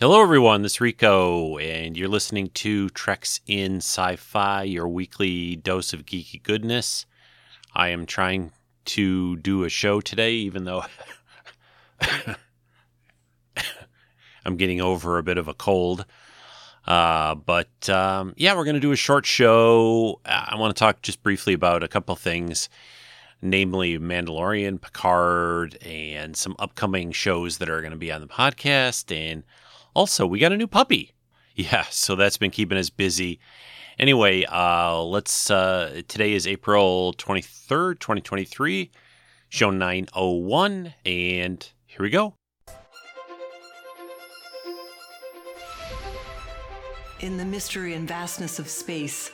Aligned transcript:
Hello, 0.00 0.22
everyone. 0.22 0.62
This 0.62 0.74
is 0.74 0.80
Rico, 0.80 1.58
and 1.58 1.96
you're 1.96 2.06
listening 2.06 2.50
to 2.50 2.88
Treks 2.90 3.40
in 3.48 3.78
Sci 3.78 4.14
Fi, 4.14 4.62
your 4.62 4.86
weekly 4.86 5.56
dose 5.56 5.92
of 5.92 6.06
geeky 6.06 6.40
goodness. 6.40 7.04
I 7.74 7.88
am 7.88 8.06
trying 8.06 8.52
to 8.84 9.38
do 9.38 9.64
a 9.64 9.68
show 9.68 10.00
today, 10.00 10.34
even 10.34 10.66
though 10.66 10.84
I'm 14.44 14.56
getting 14.56 14.80
over 14.80 15.18
a 15.18 15.24
bit 15.24 15.36
of 15.36 15.48
a 15.48 15.54
cold. 15.54 16.06
Uh, 16.86 17.34
but 17.34 17.88
um, 17.88 18.34
yeah, 18.36 18.54
we're 18.54 18.62
going 18.62 18.74
to 18.74 18.80
do 18.80 18.92
a 18.92 18.96
short 18.96 19.26
show. 19.26 20.20
I 20.24 20.54
want 20.56 20.76
to 20.76 20.78
talk 20.78 21.02
just 21.02 21.24
briefly 21.24 21.54
about 21.54 21.82
a 21.82 21.88
couple 21.88 22.14
things, 22.14 22.68
namely 23.42 23.98
Mandalorian, 23.98 24.80
Picard, 24.80 25.76
and 25.82 26.36
some 26.36 26.54
upcoming 26.60 27.10
shows 27.10 27.58
that 27.58 27.68
are 27.68 27.80
going 27.80 27.90
to 27.90 27.98
be 27.98 28.12
on 28.12 28.20
the 28.20 28.28
podcast. 28.28 29.12
And 29.12 29.42
also, 29.98 30.28
we 30.28 30.38
got 30.38 30.52
a 30.52 30.56
new 30.56 30.68
puppy. 30.68 31.12
Yeah, 31.56 31.82
so 31.90 32.14
that's 32.14 32.36
been 32.36 32.52
keeping 32.52 32.78
us 32.78 32.88
busy. 32.88 33.40
Anyway, 33.98 34.44
uh, 34.44 35.02
let's. 35.02 35.50
Uh, 35.50 36.02
today 36.06 36.34
is 36.34 36.46
April 36.46 37.12
23rd, 37.14 37.98
2023, 37.98 38.92
show 39.48 39.70
901, 39.70 40.94
and 41.04 41.68
here 41.84 41.98
we 42.00 42.10
go. 42.10 42.34
In 47.18 47.36
the 47.36 47.44
mystery 47.44 47.94
and 47.94 48.06
vastness 48.06 48.60
of 48.60 48.68
space, 48.68 49.32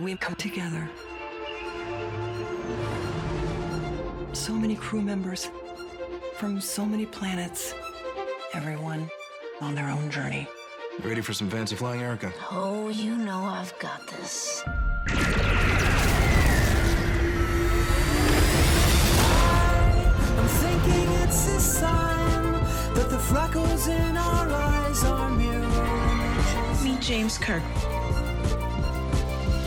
we 0.00 0.16
come 0.16 0.34
together. 0.34 0.90
So 4.32 4.54
many 4.54 4.74
crew 4.74 5.02
members 5.02 5.52
from 6.36 6.60
so 6.60 6.84
many 6.84 7.06
planets, 7.06 7.74
everyone 8.54 9.08
on 9.60 9.74
their 9.74 9.88
own 9.88 10.10
journey. 10.10 10.48
Ready 11.02 11.20
for 11.20 11.32
some 11.32 11.48
fancy 11.48 11.76
flying, 11.76 12.02
Erica? 12.02 12.32
Oh, 12.50 12.88
you 12.88 13.16
know 13.16 13.38
I've 13.44 13.76
got 13.78 14.06
this. 14.08 14.62
I'm 14.66 15.28
thinking 20.48 21.08
it's 21.22 21.48
a 21.48 21.60
sign 21.60 22.52
that 22.94 23.08
the 23.10 23.18
freckles 23.18 23.86
in 23.88 24.16
our 24.16 24.48
eyes 24.48 25.04
are 25.04 25.30
mirror 25.30 25.62
images. 25.62 26.84
Meet 26.84 27.00
James 27.00 27.38
Kirk. 27.38 27.62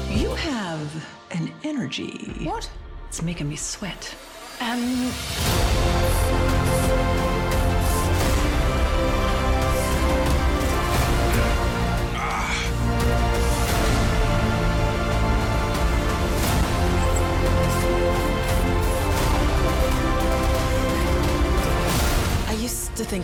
You 0.10 0.36
have 0.36 1.08
an 1.32 1.54
energy. 1.64 2.34
What? 2.44 2.70
It's 3.08 3.22
making 3.22 3.48
me 3.48 3.56
sweat. 3.56 4.16
Um, 4.60 5.12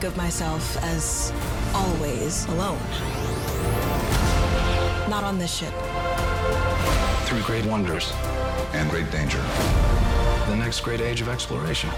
of 0.08 0.18
myself 0.18 0.78
as 0.84 1.32
always 1.74 2.46
alone. 2.46 2.80
Not 5.10 5.24
on 5.24 5.38
this 5.38 5.54
ship. 5.54 5.74
Through 7.26 7.42
great 7.44 7.66
wonders. 7.66 8.14
and 8.74 8.90
great 8.90 9.10
danger. 9.12 9.42
The 10.48 10.56
next 10.56 10.82
great 10.82 11.02
age 11.02 11.22
of 11.22 11.30
exploration 11.30 11.90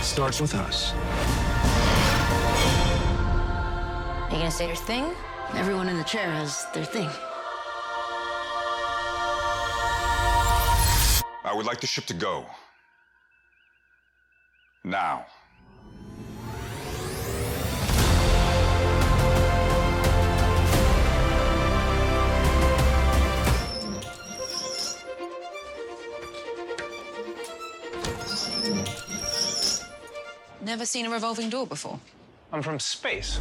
starts 0.00 0.40
with 0.40 0.54
us. 0.54 0.92
Are 4.28 4.30
you 4.30 4.38
gonna 4.38 4.50
say 4.50 4.66
your 4.66 4.76
thing? 4.76 5.14
Everyone 5.54 5.88
in 5.88 5.98
the 5.98 6.04
chair 6.04 6.30
has 6.30 6.66
their 6.72 6.84
thing. 6.84 7.10
I 11.44 11.52
would 11.54 11.66
like 11.66 11.80
the 11.80 11.86
ship 11.86 12.06
to 12.06 12.14
go. 12.14 12.46
Now. 14.84 15.26
Never 30.82 30.88
seen 30.88 31.06
a 31.06 31.10
revolving 31.10 31.48
door 31.48 31.64
before. 31.64 32.00
I'm 32.52 32.60
from 32.60 32.80
space. 32.80 33.38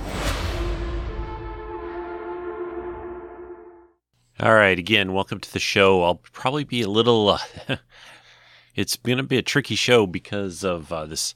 All 4.40 4.54
right, 4.54 4.78
again, 4.78 5.12
welcome 5.14 5.40
to 5.40 5.52
the 5.52 5.58
show. 5.58 6.04
I'll 6.04 6.22
probably 6.34 6.66
be 6.66 6.84
a 6.84 6.88
little. 6.88 7.30
Uh, 7.30 7.40
it's 8.76 8.96
going 8.96 9.18
to 9.18 9.24
be 9.24 9.40
a 9.40 9.42
tricky 9.42 9.74
show 9.74 10.06
because 10.06 10.64
of 10.64 10.94
uh, 10.94 11.08
this. 11.08 11.34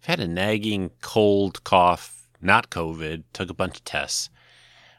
I've 0.00 0.06
had 0.06 0.20
a 0.20 0.26
nagging 0.26 0.92
cold, 1.02 1.62
cough, 1.62 2.26
not 2.40 2.70
COVID. 2.70 3.24
Took 3.34 3.50
a 3.50 3.54
bunch 3.54 3.76
of 3.76 3.84
tests 3.84 4.30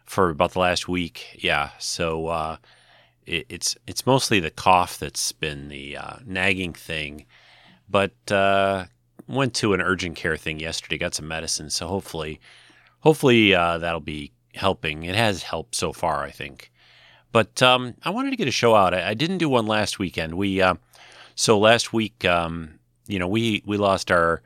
for 0.05 0.29
about 0.29 0.51
the 0.51 0.59
last 0.59 0.87
week. 0.87 1.39
Yeah, 1.39 1.71
so 1.79 2.27
uh, 2.27 2.57
it, 3.25 3.47
it's 3.49 3.75
it's 3.87 4.05
mostly 4.05 4.39
the 4.39 4.51
cough 4.51 4.99
that's 4.99 5.31
been 5.31 5.69
the 5.69 5.97
uh, 5.97 6.17
nagging 6.23 6.73
thing. 6.73 7.25
But 7.89 8.31
uh, 8.31 8.85
went 9.27 9.53
to 9.55 9.73
an 9.73 9.81
urgent 9.81 10.15
care 10.15 10.37
thing 10.37 10.59
yesterday. 10.59 10.97
Got 10.97 11.15
some 11.15 11.27
medicine, 11.27 11.69
so 11.69 11.87
hopefully, 11.87 12.39
hopefully 12.99 13.53
uh, 13.53 13.77
that'll 13.77 13.99
be 13.99 14.31
helping. 14.53 15.03
It 15.03 15.15
has 15.15 15.43
helped 15.43 15.75
so 15.75 15.93
far, 15.93 16.23
I 16.23 16.31
think. 16.31 16.71
But 17.31 17.61
um, 17.61 17.95
I 18.03 18.11
wanted 18.11 18.29
to 18.31 18.37
get 18.37 18.47
a 18.47 18.51
show 18.51 18.75
out. 18.75 18.93
I, 18.93 19.09
I 19.09 19.13
didn't 19.13 19.39
do 19.39 19.49
one 19.49 19.67
last 19.67 19.99
weekend. 19.99 20.35
We 20.35 20.61
uh, 20.61 20.75
so 21.35 21.59
last 21.59 21.91
week, 21.91 22.23
um, 22.23 22.79
you 23.07 23.19
know, 23.19 23.27
we 23.27 23.61
we 23.65 23.77
lost 23.77 24.09
our 24.09 24.41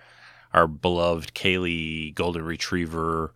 our 0.54 0.68
beloved 0.68 1.34
Kaylee 1.36 2.16
Golden 2.16 2.44
Retriever 2.44 3.34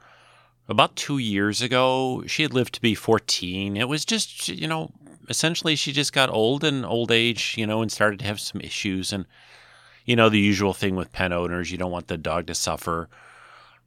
about 0.68 0.96
two 0.96 1.18
years 1.18 1.62
ago. 1.62 2.24
She 2.26 2.42
had 2.42 2.54
lived 2.54 2.74
to 2.74 2.82
be 2.82 2.96
14. 2.96 3.78
It 3.78 3.88
was 3.88 4.06
just, 4.06 4.48
you 4.48 4.68
know, 4.68 4.92
essentially 5.30 5.76
she 5.76 5.92
just 5.92 6.14
got 6.14 6.30
old 6.30 6.64
and 6.64 6.86
old 6.86 7.12
age, 7.12 7.56
you 7.58 7.68
know, 7.68 7.82
and 7.82 7.92
started 7.92 8.20
to 8.20 8.26
have 8.26 8.40
some 8.40 8.62
issues. 8.62 9.14
And, 9.14 9.26
you 10.06 10.16
know, 10.16 10.30
the 10.30 10.40
usual 10.40 10.74
thing 10.74 10.96
with 10.96 11.12
pet 11.12 11.32
owners, 11.32 11.72
you 11.72 11.78
don't 11.78 11.92
want 11.92 12.08
the 12.08 12.18
dog 12.18 12.48
to 12.48 12.56
suffer. 12.56 13.10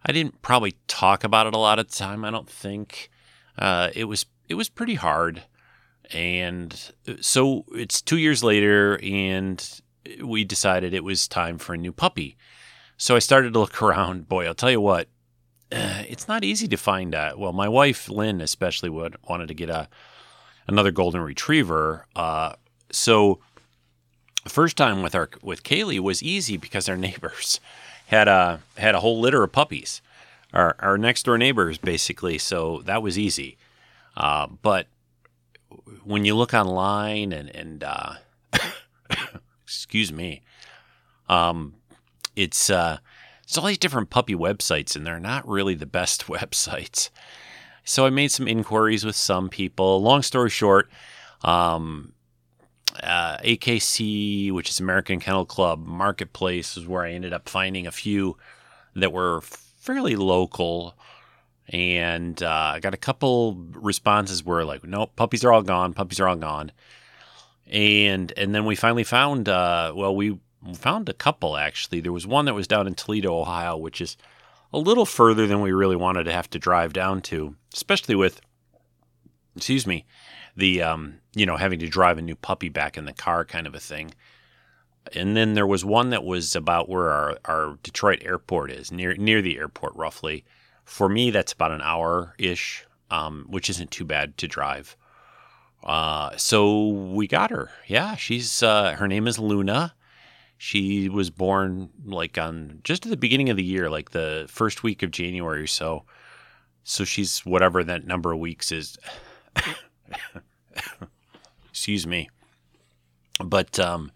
I 0.04 0.12
didn't 0.12 0.40
probably 0.42 0.76
talk 0.86 1.24
about 1.24 1.46
it 1.46 1.54
a 1.54 1.58
lot 1.58 1.78
of 1.78 1.88
time. 1.88 2.24
I 2.24 2.30
don't 2.30 2.48
think 2.48 3.10
uh, 3.58 3.90
it 3.94 4.04
was 4.04 4.26
it 4.48 4.54
was 4.54 4.68
pretty 4.68 4.94
hard. 4.94 5.42
And 6.12 6.92
so 7.20 7.64
it's 7.72 8.00
two 8.00 8.16
years 8.16 8.44
later, 8.44 9.00
and 9.02 9.80
we 10.22 10.44
decided 10.44 10.94
it 10.94 11.02
was 11.02 11.26
time 11.26 11.58
for 11.58 11.74
a 11.74 11.78
new 11.78 11.92
puppy. 11.92 12.36
So 12.96 13.16
I 13.16 13.18
started 13.18 13.52
to 13.54 13.58
look 13.58 13.82
around. 13.82 14.28
Boy, 14.28 14.46
I'll 14.46 14.54
tell 14.54 14.70
you 14.70 14.80
what, 14.80 15.08
uh, 15.72 16.04
it's 16.08 16.28
not 16.28 16.44
easy 16.44 16.68
to 16.68 16.76
find. 16.76 17.14
Uh, 17.14 17.34
well, 17.36 17.52
my 17.52 17.68
wife 17.68 18.08
Lynn 18.08 18.40
especially 18.40 18.88
would 18.88 19.16
wanted 19.28 19.48
to 19.48 19.54
get 19.54 19.70
a 19.70 19.88
another 20.68 20.90
golden 20.90 21.20
retriever. 21.20 22.06
Uh, 22.14 22.54
so 22.90 23.40
the 24.46 24.50
first 24.50 24.76
time 24.76 25.02
with 25.02 25.16
our 25.16 25.28
with 25.42 25.64
Kaylee 25.64 25.98
was 25.98 26.22
easy 26.22 26.56
because 26.56 26.88
our 26.88 26.96
neighbors 27.08 27.58
had 28.06 28.28
a 28.28 28.60
had 28.78 28.94
a 28.94 29.00
whole 29.00 29.18
litter 29.18 29.42
of 29.42 29.50
puppies. 29.50 30.00
Our 30.52 30.76
our 30.78 30.96
next 30.96 31.24
door 31.24 31.36
neighbors 31.36 31.78
basically, 31.78 32.38
so 32.38 32.80
that 32.84 33.02
was 33.02 33.18
easy. 33.18 33.56
Uh, 34.16 34.46
but 34.46 34.86
when 36.04 36.24
you 36.24 36.36
look 36.36 36.54
online 36.54 37.32
and 37.32 37.48
and 37.56 37.82
uh, 37.82 38.14
excuse 39.64 40.12
me, 40.12 40.42
um, 41.28 41.74
it's 42.36 42.70
uh, 42.70 42.98
it's 43.42 43.58
all 43.58 43.66
these 43.66 43.78
different 43.78 44.10
puppy 44.10 44.36
websites, 44.36 44.94
and 44.94 45.04
they're 45.04 45.18
not 45.18 45.46
really 45.48 45.74
the 45.74 45.86
best 45.86 46.26
websites. 46.28 47.10
So 47.82 48.06
I 48.06 48.10
made 48.10 48.30
some 48.30 48.46
inquiries 48.46 49.04
with 49.04 49.16
some 49.16 49.48
people. 49.48 50.00
Long 50.00 50.22
story 50.22 50.50
short, 50.50 50.88
um, 51.42 52.12
uh, 53.02 53.38
AKC, 53.38 54.52
which 54.52 54.70
is 54.70 54.80
American 54.80 55.20
Kennel 55.20 55.46
Club 55.46 55.86
Marketplace, 55.86 56.76
is 56.76 56.86
where 56.86 57.02
I 57.02 57.12
ended 57.12 57.32
up 57.32 57.48
finding 57.48 57.86
a 57.86 57.92
few 57.92 58.36
that 58.94 59.12
were 59.12 59.40
fairly 59.40 60.16
local. 60.16 60.94
And 61.68 62.40
uh, 62.42 62.72
I 62.74 62.80
got 62.80 62.94
a 62.94 62.98
couple 62.98 63.54
responses 63.72 64.44
where 64.44 64.64
like, 64.64 64.84
nope, 64.84 65.12
puppies 65.16 65.44
are 65.44 65.52
all 65.52 65.62
gone. 65.62 65.92
Puppies 65.94 66.20
are 66.20 66.28
all 66.28 66.36
gone. 66.36 66.72
And 67.66 68.32
and 68.36 68.54
then 68.54 68.64
we 68.64 68.76
finally 68.76 69.02
found, 69.04 69.48
uh, 69.48 69.92
well, 69.94 70.14
we 70.14 70.38
found 70.74 71.08
a 71.08 71.12
couple 71.12 71.56
actually. 71.56 72.00
There 72.00 72.12
was 72.12 72.26
one 72.26 72.44
that 72.44 72.54
was 72.54 72.68
down 72.68 72.86
in 72.86 72.94
Toledo, 72.94 73.36
Ohio, 73.36 73.76
which 73.76 74.00
is 74.00 74.16
a 74.72 74.78
little 74.78 75.06
further 75.06 75.46
than 75.46 75.60
we 75.60 75.72
really 75.72 75.96
wanted 75.96 76.24
to 76.24 76.32
have 76.32 76.50
to 76.50 76.58
drive 76.58 76.92
down 76.92 77.22
to, 77.22 77.56
especially 77.72 78.14
with, 78.14 78.40
excuse 79.56 79.86
me, 79.86 80.04
the 80.56 80.82
um, 80.82 81.18
you 81.34 81.46
know 81.46 81.56
having 81.56 81.78
to 81.80 81.88
drive 81.88 82.18
a 82.18 82.22
new 82.22 82.34
puppy 82.34 82.68
back 82.68 82.96
in 82.96 83.04
the 83.04 83.12
car 83.12 83.44
kind 83.44 83.66
of 83.66 83.74
a 83.74 83.80
thing. 83.80 84.12
And 85.14 85.36
then 85.36 85.54
there 85.54 85.66
was 85.66 85.84
one 85.84 86.10
that 86.10 86.24
was 86.24 86.56
about 86.56 86.88
where 86.88 87.10
our, 87.10 87.38
our 87.44 87.78
Detroit 87.84 88.22
airport 88.24 88.72
is, 88.72 88.90
near 88.90 89.14
near 89.14 89.40
the 89.40 89.58
airport 89.58 89.94
roughly, 89.94 90.44
For 90.84 91.08
me, 91.08 91.30
that's 91.30 91.52
about 91.52 91.70
an 91.70 91.82
hour 91.82 92.34
ish, 92.38 92.84
um, 93.10 93.46
which 93.48 93.70
isn't 93.70 93.90
too 93.90 94.04
bad 94.04 94.36
to 94.38 94.48
drive. 94.48 94.96
Uh, 95.84 96.36
so 96.36 96.88
we 96.88 97.28
got 97.28 97.50
her. 97.50 97.70
Yeah, 97.86 98.16
she's 98.16 98.62
uh, 98.62 98.96
her 98.96 99.06
name 99.06 99.28
is 99.28 99.38
Luna. 99.38 99.94
She 100.58 101.08
was 101.08 101.30
born 101.30 101.90
like 102.04 102.38
on 102.38 102.80
just 102.82 103.04
at 103.04 103.10
the 103.10 103.16
beginning 103.16 103.50
of 103.50 103.56
the 103.56 103.62
year, 103.64 103.90
like 103.90 104.10
the 104.10 104.46
first 104.48 104.82
week 104.82 105.02
of 105.02 105.10
January 105.10 105.62
or 105.62 105.66
so. 105.66 106.04
So 106.82 107.04
she's 107.04 107.40
whatever 107.40 107.84
that 107.84 108.06
number 108.06 108.32
of 108.32 108.38
weeks 108.38 108.72
is. 108.72 108.96
Excuse 111.86 112.04
me. 112.04 112.28
But 113.38 113.78
um, 113.78 114.10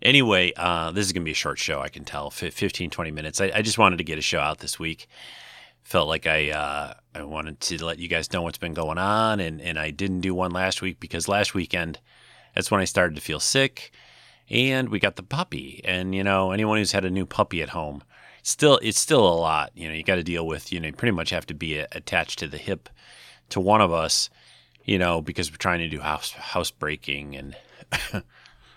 anyway, 0.00 0.52
uh, 0.56 0.92
this 0.92 1.04
is 1.04 1.12
going 1.12 1.22
to 1.22 1.24
be 1.24 1.32
a 1.32 1.34
short 1.34 1.58
show, 1.58 1.80
I 1.80 1.88
can 1.88 2.04
tell. 2.04 2.28
F- 2.28 2.54
15, 2.54 2.88
20 2.88 3.10
minutes. 3.10 3.40
I, 3.40 3.50
I 3.52 3.62
just 3.62 3.78
wanted 3.78 3.96
to 3.96 4.04
get 4.04 4.16
a 4.16 4.22
show 4.22 4.38
out 4.38 4.60
this 4.60 4.78
week. 4.78 5.08
Felt 5.82 6.06
like 6.06 6.28
I 6.28 6.50
uh, 6.50 6.94
I 7.12 7.24
wanted 7.24 7.58
to 7.62 7.84
let 7.84 7.98
you 7.98 8.06
guys 8.06 8.32
know 8.32 8.42
what's 8.42 8.58
been 8.58 8.74
going 8.74 8.98
on, 8.98 9.40
and, 9.40 9.60
and 9.60 9.76
I 9.76 9.90
didn't 9.90 10.20
do 10.20 10.36
one 10.36 10.52
last 10.52 10.82
week 10.82 11.00
because 11.00 11.26
last 11.26 11.52
weekend, 11.52 11.98
that's 12.54 12.70
when 12.70 12.80
I 12.80 12.84
started 12.84 13.16
to 13.16 13.20
feel 13.20 13.40
sick, 13.40 13.90
and 14.48 14.88
we 14.88 15.00
got 15.00 15.16
the 15.16 15.24
puppy. 15.24 15.80
And, 15.84 16.14
you 16.14 16.22
know, 16.22 16.52
anyone 16.52 16.78
who's 16.78 16.92
had 16.92 17.04
a 17.04 17.10
new 17.10 17.26
puppy 17.26 17.60
at 17.60 17.70
home, 17.70 18.04
still 18.44 18.78
it's 18.84 19.00
still 19.00 19.26
a 19.26 19.34
lot. 19.34 19.72
You 19.74 19.88
know, 19.88 19.96
you 19.96 20.04
got 20.04 20.14
to 20.14 20.22
deal 20.22 20.46
with, 20.46 20.72
you 20.72 20.78
know, 20.78 20.86
you 20.86 20.92
pretty 20.92 21.16
much 21.16 21.30
have 21.30 21.46
to 21.46 21.54
be 21.54 21.76
attached 21.76 22.38
to 22.38 22.46
the 22.46 22.56
hip 22.56 22.88
to 23.48 23.58
one 23.58 23.80
of 23.80 23.92
us, 23.92 24.30
you 24.84 24.98
know, 24.98 25.20
because 25.20 25.50
we're 25.50 25.56
trying 25.56 25.80
to 25.80 25.88
do 25.88 26.00
house 26.00 26.32
housebreaking 26.32 27.36
and 27.36 27.56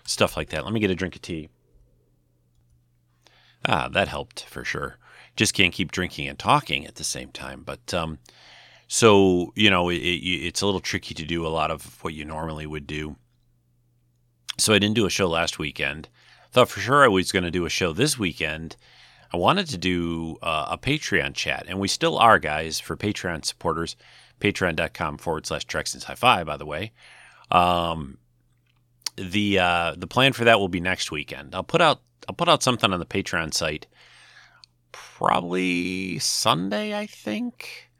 stuff 0.04 0.36
like 0.36 0.50
that. 0.50 0.64
Let 0.64 0.72
me 0.72 0.80
get 0.80 0.90
a 0.90 0.94
drink 0.94 1.16
of 1.16 1.22
tea. 1.22 1.48
Ah, 3.66 3.88
that 3.88 4.08
helped 4.08 4.44
for 4.44 4.64
sure. 4.64 4.96
Just 5.36 5.54
can't 5.54 5.72
keep 5.72 5.92
drinking 5.92 6.28
and 6.28 6.38
talking 6.38 6.86
at 6.86 6.96
the 6.96 7.04
same 7.04 7.30
time. 7.30 7.62
But 7.64 7.92
um, 7.92 8.18
so 8.86 9.52
you 9.54 9.70
know, 9.70 9.88
it, 9.88 9.96
it, 9.96 10.46
it's 10.46 10.62
a 10.62 10.66
little 10.66 10.80
tricky 10.80 11.14
to 11.14 11.24
do 11.24 11.46
a 11.46 11.48
lot 11.48 11.70
of 11.70 12.02
what 12.02 12.14
you 12.14 12.24
normally 12.24 12.66
would 12.66 12.86
do. 12.86 13.16
So 14.56 14.74
I 14.74 14.78
didn't 14.78 14.96
do 14.96 15.06
a 15.06 15.10
show 15.10 15.28
last 15.28 15.58
weekend. 15.58 16.08
Thought 16.50 16.70
for 16.70 16.80
sure 16.80 17.04
I 17.04 17.08
was 17.08 17.30
going 17.30 17.44
to 17.44 17.50
do 17.50 17.66
a 17.66 17.70
show 17.70 17.92
this 17.92 18.18
weekend. 18.18 18.76
I 19.32 19.36
wanted 19.36 19.66
to 19.68 19.78
do 19.78 20.38
uh, 20.42 20.68
a 20.70 20.78
Patreon 20.78 21.34
chat, 21.34 21.66
and 21.68 21.78
we 21.78 21.86
still 21.86 22.16
are, 22.16 22.38
guys, 22.38 22.80
for 22.80 22.96
Patreon 22.96 23.44
supporters. 23.44 23.94
Patreon.com 24.40 25.18
forward 25.18 25.46
slash 25.46 25.64
Treks 25.64 25.94
in 25.94 26.00
Sci 26.00 26.14
Fi, 26.14 26.44
by 26.44 26.56
the 26.56 26.66
way. 26.66 26.92
Um, 27.50 28.18
the 29.16 29.58
uh, 29.58 29.94
the 29.96 30.06
plan 30.06 30.32
for 30.32 30.44
that 30.44 30.60
will 30.60 30.68
be 30.68 30.80
next 30.80 31.10
weekend. 31.10 31.54
I'll 31.54 31.64
put 31.64 31.80
out 31.80 32.00
I'll 32.28 32.34
put 32.34 32.48
out 32.48 32.62
something 32.62 32.92
on 32.92 32.98
the 32.98 33.06
Patreon 33.06 33.52
site 33.54 33.86
probably 34.92 36.18
Sunday, 36.18 36.96
I 36.96 37.06
think. 37.06 37.90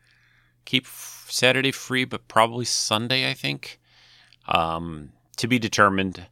Keep 0.64 0.86
Saturday 0.86 1.72
free, 1.72 2.04
but 2.04 2.28
probably 2.28 2.64
Sunday, 2.64 3.28
I 3.28 3.34
think. 3.34 3.80
Um, 4.46 5.10
to 5.36 5.48
be 5.48 5.58
determined, 5.58 6.26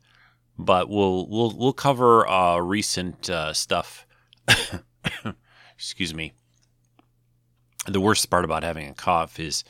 but 0.58 0.88
we'll 0.88 1.26
we'll 1.28 1.56
we'll 1.56 1.72
cover 1.72 2.28
uh, 2.28 2.58
recent 2.58 3.28
uh, 3.28 3.52
stuff. 3.52 4.06
Excuse 5.76 6.14
me. 6.14 6.32
The 7.86 8.00
worst 8.00 8.28
part 8.30 8.44
about 8.44 8.62
having 8.62 8.88
a 8.88 8.94
cough 8.94 9.38
is 9.38 9.64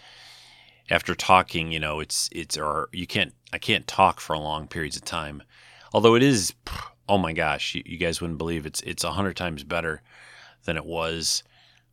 after 0.90 1.14
talking, 1.14 1.72
you 1.72 1.80
know, 1.80 2.00
it's 2.00 2.28
it's 2.32 2.56
or 2.56 2.88
you 2.92 3.06
can't 3.06 3.34
I 3.52 3.58
can't 3.58 3.86
talk 3.86 4.20
for 4.20 4.36
long 4.36 4.68
periods 4.68 4.96
of 4.96 5.04
time. 5.04 5.42
Although 5.92 6.14
it 6.14 6.22
is, 6.22 6.52
oh 7.08 7.18
my 7.18 7.32
gosh, 7.32 7.74
you, 7.74 7.82
you 7.86 7.98
guys 7.98 8.20
wouldn't 8.20 8.38
believe 8.38 8.66
it's 8.66 8.80
it's 8.82 9.04
a 9.04 9.12
hundred 9.12 9.36
times 9.36 9.64
better 9.64 10.02
than 10.64 10.76
it 10.76 10.84
was, 10.84 11.42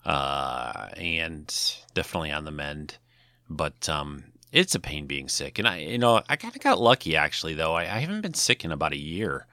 uh, 0.05 0.89
and 0.97 1.75
definitely 1.93 2.31
on 2.31 2.45
the 2.45 2.51
mend. 2.51 2.97
But 3.49 3.87
um, 3.89 4.25
it's 4.51 4.75
a 4.75 4.79
pain 4.79 5.05
being 5.05 5.29
sick, 5.29 5.59
and 5.59 5.67
I 5.67 5.77
you 5.77 5.97
know 5.97 6.21
I 6.29 6.35
kind 6.35 6.55
of 6.55 6.61
got 6.61 6.81
lucky 6.81 7.15
actually 7.15 7.53
though. 7.53 7.73
I, 7.73 7.83
I 7.83 7.99
haven't 7.99 8.21
been 8.21 8.33
sick 8.33 8.63
in 8.63 8.71
about 8.71 8.93
a 8.93 8.97
year. 8.97 9.47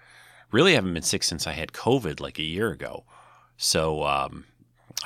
Really 0.53 0.75
haven't 0.75 0.95
been 0.95 1.03
sick 1.03 1.23
since 1.23 1.47
I 1.47 1.53
had 1.53 1.73
COVID 1.73 2.21
like 2.21 2.39
a 2.39 2.43
year 2.43 2.71
ago. 2.71 3.05
So 3.57 4.03
um, 4.05 4.47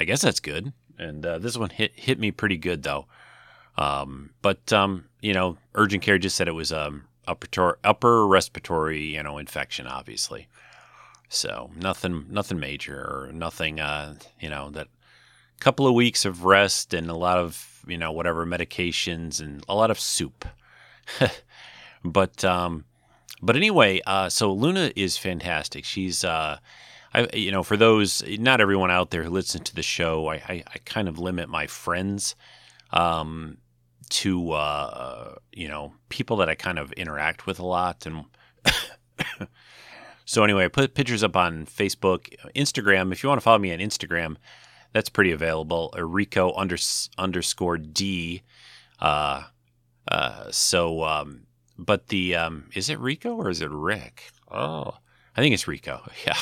I 0.00 0.04
guess 0.04 0.22
that's 0.22 0.40
good. 0.40 0.72
And 0.98 1.26
uh, 1.26 1.38
this 1.38 1.56
one 1.56 1.70
hit 1.70 1.92
hit 1.96 2.18
me 2.18 2.30
pretty 2.30 2.56
good 2.56 2.82
though. 2.82 3.06
Um, 3.76 4.30
but 4.42 4.72
um, 4.72 5.06
you 5.20 5.32
know, 5.32 5.58
urgent 5.74 6.02
care 6.02 6.18
just 6.18 6.36
said 6.36 6.48
it 6.48 6.52
was 6.52 6.72
um 6.72 7.04
upper 7.26 7.78
upper 7.82 8.26
respiratory 8.26 9.02
you 9.02 9.22
know 9.22 9.38
infection, 9.38 9.86
obviously. 9.86 10.48
So 11.28 11.70
nothing 11.76 12.26
nothing 12.30 12.60
major 12.60 12.96
or 12.96 13.30
nothing 13.32 13.80
uh, 13.80 14.14
you 14.40 14.48
know 14.48 14.70
that 14.70 14.88
couple 15.60 15.86
of 15.86 15.94
weeks 15.94 16.24
of 16.24 16.44
rest 16.44 16.92
and 16.92 17.08
a 17.08 17.14
lot 17.14 17.38
of 17.38 17.84
you 17.86 17.96
know 17.96 18.12
whatever 18.12 18.46
medications 18.46 19.40
and 19.40 19.64
a 19.68 19.74
lot 19.74 19.90
of 19.90 19.98
soup. 19.98 20.46
but 22.04 22.44
um, 22.44 22.84
but 23.42 23.56
anyway, 23.56 24.00
uh, 24.06 24.28
so 24.28 24.52
Luna 24.52 24.92
is 24.96 25.16
fantastic. 25.16 25.84
She's 25.84 26.24
uh, 26.24 26.58
I 27.12 27.28
you 27.32 27.50
know 27.50 27.62
for 27.62 27.76
those 27.76 28.22
not 28.38 28.60
everyone 28.60 28.90
out 28.90 29.10
there 29.10 29.24
who 29.24 29.30
listens 29.30 29.64
to 29.70 29.74
the 29.74 29.82
show, 29.82 30.28
I 30.28 30.34
I, 30.34 30.64
I 30.66 30.78
kind 30.84 31.08
of 31.08 31.18
limit 31.18 31.48
my 31.48 31.66
friends. 31.66 32.36
Um, 32.92 33.58
to 34.10 34.52
uh, 34.52 35.34
you 35.52 35.68
know 35.68 35.92
people 36.08 36.36
that 36.38 36.48
I 36.48 36.54
kind 36.54 36.78
of 36.78 36.92
interact 36.92 37.46
with 37.46 37.58
a 37.58 37.66
lot, 37.66 38.06
and 38.06 38.24
so 40.24 40.44
anyway, 40.44 40.64
I 40.64 40.68
put 40.68 40.94
pictures 40.94 41.22
up 41.22 41.36
on 41.36 41.66
Facebook, 41.66 42.34
Instagram. 42.54 43.12
If 43.12 43.22
you 43.22 43.28
want 43.28 43.40
to 43.40 43.44
follow 43.44 43.58
me 43.58 43.72
on 43.72 43.78
Instagram, 43.78 44.36
that's 44.92 45.08
pretty 45.08 45.32
available. 45.32 45.92
Rico 45.98 46.54
under, 46.54 46.76
underscore 47.18 47.78
D. 47.78 48.42
Uh, 49.00 49.42
uh, 50.08 50.50
so, 50.50 51.02
um, 51.02 51.46
but 51.76 52.08
the 52.08 52.36
um, 52.36 52.70
is 52.74 52.88
it 52.88 52.98
Rico 52.98 53.34
or 53.34 53.50
is 53.50 53.60
it 53.60 53.70
Rick? 53.70 54.30
Oh, 54.50 54.96
I 55.36 55.40
think 55.40 55.52
it's 55.52 55.68
Rico. 55.68 56.08
Yeah, 56.26 56.38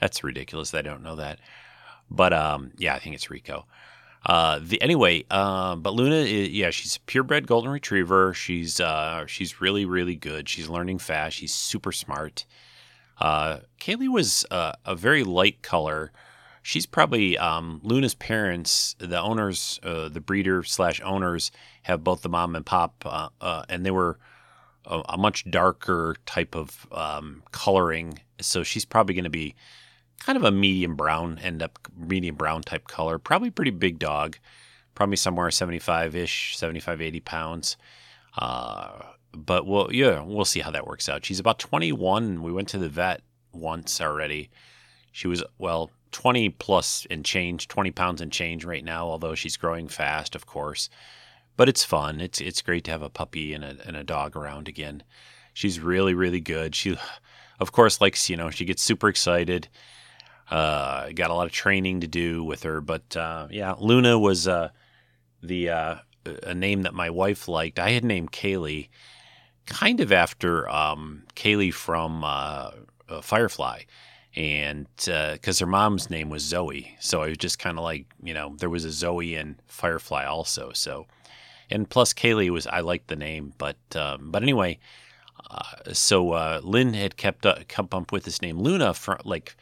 that's 0.00 0.24
ridiculous. 0.24 0.72
I 0.72 0.82
don't 0.82 1.02
know 1.02 1.16
that, 1.16 1.40
but 2.10 2.32
um, 2.32 2.72
yeah, 2.78 2.94
I 2.94 2.98
think 3.00 3.14
it's 3.14 3.30
Rico. 3.30 3.66
Uh, 4.24 4.60
the 4.62 4.80
anyway, 4.82 5.24
uh, 5.30 5.76
but 5.76 5.94
Luna, 5.94 6.16
is, 6.16 6.50
yeah, 6.50 6.70
she's 6.70 6.96
a 6.96 7.00
purebred 7.00 7.46
golden 7.46 7.70
retriever. 7.70 8.34
She's 8.34 8.80
uh, 8.80 9.26
she's 9.26 9.60
really 9.60 9.84
really 9.84 10.16
good. 10.16 10.48
She's 10.48 10.68
learning 10.68 10.98
fast. 10.98 11.36
She's 11.36 11.54
super 11.54 11.92
smart. 11.92 12.44
Uh, 13.18 13.60
Kaylee 13.80 14.08
was 14.08 14.44
uh, 14.50 14.72
a 14.84 14.94
very 14.94 15.24
light 15.24 15.62
color. 15.62 16.12
She's 16.62 16.84
probably 16.84 17.38
um, 17.38 17.80
Luna's 17.82 18.14
parents, 18.14 18.94
the 18.98 19.18
owners, 19.20 19.80
uh, 19.82 20.10
the 20.10 20.20
breeder 20.20 20.62
slash 20.62 21.00
owners, 21.02 21.50
have 21.82 22.04
both 22.04 22.20
the 22.20 22.28
mom 22.28 22.54
and 22.54 22.66
pop, 22.66 23.04
and 23.40 23.84
they 23.84 23.90
were 23.90 24.18
a, 24.84 25.02
a, 25.10 25.18
much 25.18 25.50
darker 25.50 26.16
type 26.26 26.54
of 26.54 26.86
um, 26.92 27.42
coloring. 27.52 28.20
So 28.40 28.62
she's 28.62 28.84
probably 28.84 29.14
going 29.14 29.24
to 29.24 29.30
be 29.30 29.54
kind 30.20 30.36
of 30.36 30.44
a 30.44 30.50
medium 30.50 30.94
brown, 30.94 31.38
end 31.42 31.62
up 31.62 31.78
medium 31.96 32.36
brown 32.36 32.62
type 32.62 32.86
color. 32.86 33.18
Probably 33.18 33.50
pretty 33.50 33.72
big 33.72 33.98
dog, 33.98 34.38
probably 34.94 35.16
somewhere 35.16 35.50
75 35.50 36.14
ish, 36.14 36.56
75, 36.56 37.00
80 37.00 37.20
pounds. 37.20 37.76
Uh, 38.38 39.02
but 39.32 39.66
we'll, 39.66 39.92
yeah, 39.92 40.22
we'll 40.22 40.44
see 40.44 40.60
how 40.60 40.70
that 40.70 40.86
works 40.86 41.08
out. 41.08 41.24
She's 41.24 41.40
about 41.40 41.58
21. 41.58 42.42
We 42.42 42.52
went 42.52 42.68
to 42.68 42.78
the 42.78 42.88
vet 42.88 43.22
once 43.52 44.00
already. 44.00 44.50
She 45.12 45.26
was, 45.26 45.42
well, 45.58 45.90
20 46.12 46.50
plus 46.50 47.06
and 47.10 47.24
change, 47.24 47.68
20 47.68 47.90
pounds 47.90 48.20
and 48.20 48.32
change 48.32 48.64
right 48.64 48.84
now, 48.84 49.06
although 49.06 49.34
she's 49.34 49.56
growing 49.56 49.88
fast, 49.88 50.34
of 50.34 50.46
course. 50.46 50.88
But 51.56 51.68
it's 51.68 51.84
fun. 51.84 52.20
It's 52.20 52.40
it's 52.40 52.62
great 52.62 52.84
to 52.84 52.90
have 52.90 53.02
a 53.02 53.10
puppy 53.10 53.52
and 53.52 53.64
a, 53.64 53.76
and 53.86 53.96
a 53.96 54.04
dog 54.04 54.36
around 54.36 54.68
again. 54.68 55.02
She's 55.52 55.80
really, 55.80 56.14
really 56.14 56.40
good. 56.40 56.74
She, 56.74 56.96
of 57.58 57.72
course, 57.72 58.00
likes, 58.00 58.30
you 58.30 58.36
know, 58.36 58.50
she 58.50 58.64
gets 58.64 58.82
super 58.82 59.08
excited. 59.08 59.68
Uh, 60.50 61.10
got 61.12 61.30
a 61.30 61.34
lot 61.34 61.46
of 61.46 61.52
training 61.52 62.00
to 62.00 62.08
do 62.08 62.42
with 62.42 62.64
her, 62.64 62.80
but 62.80 63.16
uh, 63.16 63.46
yeah, 63.50 63.74
Luna 63.78 64.18
was 64.18 64.48
uh, 64.48 64.70
the 65.42 65.70
uh, 65.70 65.94
a 66.42 66.54
name 66.54 66.82
that 66.82 66.92
my 66.92 67.08
wife 67.08 67.46
liked. 67.46 67.78
I 67.78 67.90
had 67.90 68.04
named 68.04 68.32
Kaylee 68.32 68.88
kind 69.66 70.00
of 70.00 70.10
after 70.10 70.68
um, 70.68 71.22
Kaylee 71.36 71.72
from 71.72 72.24
uh, 72.24 72.72
uh, 73.08 73.20
Firefly, 73.20 73.82
and 74.34 74.88
because 74.96 75.60
her 75.60 75.66
mom's 75.66 76.10
name 76.10 76.30
was 76.30 76.42
Zoe, 76.42 76.96
so 76.98 77.22
I 77.22 77.28
was 77.28 77.38
just 77.38 77.60
kind 77.60 77.78
of 77.78 77.84
like 77.84 78.06
you 78.20 78.34
know 78.34 78.56
there 78.58 78.70
was 78.70 78.84
a 78.84 78.90
Zoe 78.90 79.36
in 79.36 79.56
Firefly 79.68 80.24
also. 80.24 80.72
So, 80.74 81.06
and 81.70 81.88
plus 81.88 82.12
Kaylee 82.12 82.50
was 82.50 82.66
I 82.66 82.80
liked 82.80 83.06
the 83.06 83.14
name, 83.14 83.52
but 83.56 83.78
um, 83.94 84.32
but 84.32 84.42
anyway, 84.42 84.80
so 85.92 86.60
Lynn 86.64 86.94
had 86.94 87.16
kept 87.16 87.46
uh, 87.46 87.58
kept 87.68 87.94
up 87.94 88.10
with 88.10 88.24
this 88.24 88.42
name. 88.42 88.58
Luna 88.58 88.94
for 88.94 89.20
like 89.24 89.54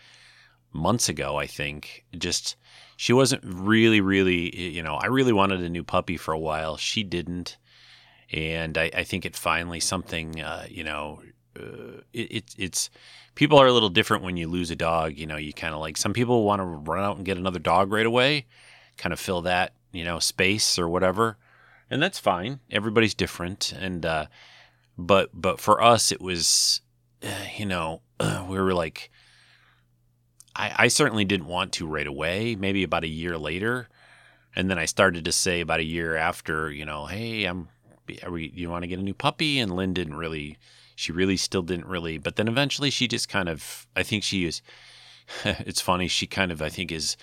months 0.72 1.08
ago, 1.08 1.36
I 1.36 1.46
think. 1.46 2.04
Just 2.16 2.56
she 2.96 3.12
wasn't 3.12 3.42
really, 3.44 4.00
really, 4.00 4.56
you 4.56 4.82
know, 4.82 4.94
I 4.94 5.06
really 5.06 5.32
wanted 5.32 5.60
a 5.60 5.68
new 5.68 5.84
puppy 5.84 6.16
for 6.16 6.32
a 6.32 6.38
while. 6.38 6.76
She 6.76 7.02
didn't, 7.02 7.56
and 8.32 8.76
I, 8.76 8.90
I 8.94 9.04
think 9.04 9.24
it 9.24 9.36
finally 9.36 9.80
something, 9.80 10.40
uh, 10.40 10.66
you 10.68 10.84
know, 10.84 11.22
uh, 11.58 12.02
it, 12.12 12.32
it, 12.32 12.54
it's 12.58 12.90
people 13.34 13.58
are 13.58 13.66
a 13.66 13.72
little 13.72 13.88
different 13.88 14.22
when 14.22 14.36
you 14.36 14.48
lose 14.48 14.70
a 14.70 14.76
dog. 14.76 15.16
You 15.16 15.26
know, 15.26 15.36
you 15.36 15.52
kind 15.52 15.74
of 15.74 15.80
like 15.80 15.96
some 15.96 16.12
people 16.12 16.44
want 16.44 16.60
to 16.60 16.64
run 16.64 17.04
out 17.04 17.16
and 17.16 17.26
get 17.26 17.36
another 17.36 17.58
dog 17.58 17.92
right 17.92 18.06
away, 18.06 18.46
kind 18.96 19.12
of 19.12 19.20
fill 19.20 19.42
that 19.42 19.72
you 19.92 20.04
know, 20.04 20.18
space 20.18 20.78
or 20.78 20.88
whatever, 20.88 21.36
and 21.90 22.02
that's 22.02 22.18
fine. 22.18 22.60
Everybody's 22.70 23.14
different, 23.14 23.72
and 23.72 24.04
uh, 24.04 24.26
but 24.96 25.30
but 25.32 25.60
for 25.60 25.82
us, 25.82 26.12
it 26.12 26.20
was, 26.20 26.80
uh, 27.22 27.46
you 27.56 27.66
know, 27.66 28.02
we 28.48 28.58
were 28.58 28.74
like, 28.74 29.10
I, 30.58 30.74
I 30.76 30.88
certainly 30.88 31.24
didn't 31.24 31.46
want 31.46 31.72
to 31.74 31.86
right 31.86 32.06
away. 32.06 32.56
Maybe 32.56 32.82
about 32.82 33.04
a 33.04 33.08
year 33.08 33.38
later, 33.38 33.88
and 34.54 34.68
then 34.68 34.78
I 34.78 34.86
started 34.86 35.24
to 35.24 35.32
say 35.32 35.60
about 35.60 35.80
a 35.80 35.84
year 35.84 36.16
after, 36.16 36.70
you 36.70 36.84
know, 36.84 37.06
hey, 37.06 37.44
I'm, 37.44 37.68
are 38.24 38.30
we, 38.30 38.50
you 38.54 38.68
want 38.68 38.82
to 38.82 38.88
get 38.88 38.98
a 38.98 39.02
new 39.02 39.14
puppy? 39.14 39.60
And 39.60 39.74
Lynn 39.74 39.94
didn't 39.94 40.16
really, 40.16 40.58
she 40.96 41.12
really 41.12 41.36
still 41.36 41.62
didn't 41.62 41.86
really, 41.86 42.18
but 42.18 42.36
then 42.36 42.48
eventually 42.48 42.90
she 42.90 43.06
just 43.06 43.28
kind 43.28 43.48
of, 43.48 43.86
I 43.94 44.02
think 44.02 44.24
she 44.24 44.46
is, 44.46 44.60
it's 45.44 45.80
funny, 45.80 46.08
she 46.08 46.26
kind 46.26 46.50
of, 46.50 46.60
I 46.60 46.70
think 46.70 46.90
is, 46.90 47.16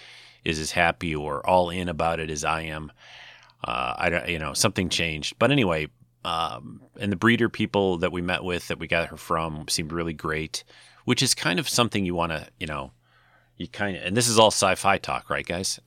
is 0.45 0.59
as 0.59 0.71
happy 0.71 1.13
or 1.13 1.45
all 1.45 1.69
in 1.69 1.89
about 1.89 2.19
it 2.19 2.29
as 2.29 2.45
I 2.45 2.61
am. 2.61 2.91
Uh, 3.63 3.95
I 3.97 4.09
don't, 4.09 4.29
you 4.29 4.39
know, 4.39 4.53
something 4.53 4.89
changed, 4.89 5.37
but 5.39 5.51
anyway, 5.51 5.87
um, 6.23 6.81
and 6.99 7.11
the 7.11 7.17
breeder 7.17 7.49
people 7.49 7.97
that 7.97 8.11
we 8.11 8.21
met 8.21 8.43
with 8.43 8.67
that 8.69 8.79
we 8.79 8.87
got 8.87 9.09
her 9.09 9.17
from 9.17 9.67
seemed 9.67 9.91
really 9.91 10.13
great, 10.13 10.63
which 11.03 11.21
is 11.21 11.35
kind 11.35 11.59
of 11.59 11.67
something 11.67 12.05
you 12.05 12.15
want 12.15 12.31
to, 12.31 12.47
you 12.59 12.67
know, 12.67 12.91
you 13.57 13.67
kind 13.67 13.95
of, 13.95 14.03
and 14.03 14.17
this 14.17 14.27
is 14.27 14.37
all 14.37 14.51
sci-fi 14.51 14.97
talk, 14.97 15.29
right, 15.29 15.45
guys? 15.45 15.79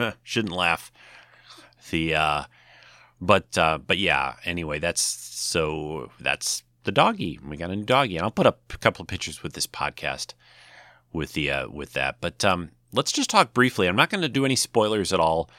Shouldn't 0.22 0.54
laugh. 0.54 0.90
The 1.90 2.14
uh 2.14 2.44
but 3.20 3.56
uh 3.56 3.78
but 3.78 3.98
yeah, 3.98 4.34
anyway, 4.44 4.78
that's 4.78 5.00
so 5.00 6.10
that's 6.18 6.64
the 6.84 6.92
doggy. 6.92 7.38
We 7.46 7.56
got 7.56 7.70
a 7.70 7.76
new 7.76 7.84
doggy. 7.84 8.16
And 8.16 8.24
I'll 8.24 8.30
put 8.30 8.46
up 8.46 8.60
a 8.72 8.78
couple 8.78 9.02
of 9.02 9.08
pictures 9.08 9.42
with 9.42 9.52
this 9.52 9.66
podcast 9.66 10.34
with 11.12 11.34
the 11.34 11.50
uh 11.50 11.68
with 11.68 11.92
that. 11.92 12.16
But 12.20 12.44
um 12.44 12.70
let's 12.92 13.12
just 13.12 13.30
talk 13.30 13.52
briefly. 13.52 13.86
I'm 13.86 13.96
not 13.96 14.10
going 14.10 14.22
to 14.22 14.28
do 14.28 14.44
any 14.44 14.56
spoilers 14.56 15.12
at 15.12 15.20
all. 15.20 15.50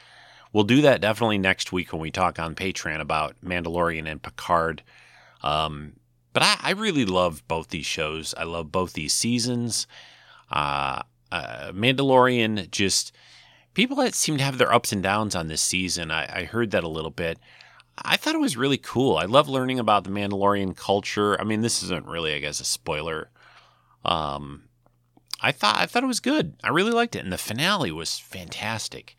We'll 0.51 0.63
do 0.63 0.82
that 0.82 1.01
definitely 1.01 1.38
next 1.38 1.72
week 1.72 1.94
when 1.94 2.01
we 2.01 2.10
talk 2.10 2.39
on 2.39 2.56
Patreon 2.56 3.00
about 3.00 3.36
Mandalorian 3.44 4.10
and 4.10 4.22
Picard. 4.22 4.82
Um 5.44 5.94
but 6.38 6.46
I, 6.46 6.70
I 6.70 6.72
really 6.74 7.03
love 7.03 7.41
both 7.48 7.70
these 7.70 7.88
shows. 7.88 8.36
I 8.38 8.44
love 8.44 8.72
both 8.72 8.94
these 8.94 9.12
seasons. 9.12 9.88
Uh, 10.51 11.01
uh 11.32 11.72
Mandalorian 11.72 12.70
just 12.70 13.12
people 13.74 13.98
that 13.98 14.13
seem 14.13 14.38
to 14.38 14.44
have 14.44 14.60
their 14.60 14.72
ups 14.72 14.91
and 14.91 15.01
downs 15.01 15.36
on 15.36 15.48
this 15.48 15.63
season. 15.63 16.12
I, 16.12 16.41
I, 16.41 16.44
heard 16.44 16.70
that 16.70 16.84
a 16.84 16.88
little 16.88 17.10
bit. 17.10 17.39
I 17.98 18.17
thought 18.17 18.36
it 18.36 18.39
was 18.39 18.56
really 18.56 18.77
cool. 18.77 19.17
I 19.17 19.25
love 19.25 19.50
learning 19.50 19.79
about 19.79 20.03
the 20.03 20.12
Mandalorian 20.12 20.77
culture. 20.77 21.41
I 21.41 21.44
mean, 21.44 21.62
this 21.62 21.82
isn't 21.82 22.06
really, 22.06 22.36
I 22.36 22.39
guess, 22.39 22.60
a 22.60 22.65
spoiler. 22.65 23.32
Um, 24.06 24.65
I 25.41 25.51
thought 25.51 25.77
I 25.77 25.88
thought 25.88 26.03
it 26.03 26.06
was 26.06 26.20
good. 26.20 26.53
I 26.63 26.70
really 26.70 26.91
liked 26.91 27.15
it, 27.15 27.24
and 27.24 27.34
the 27.34 27.39
finale 27.39 27.91
was 27.91 28.20
fantastic. 28.20 29.15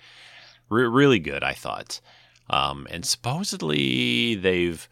Re- 0.69 0.87
really 0.87 1.19
good, 1.19 1.43
I 1.43 1.55
thought. 1.55 2.01
Um, 2.49 2.87
and 2.93 3.05
supposedly 3.05 4.37
they've 4.37 4.89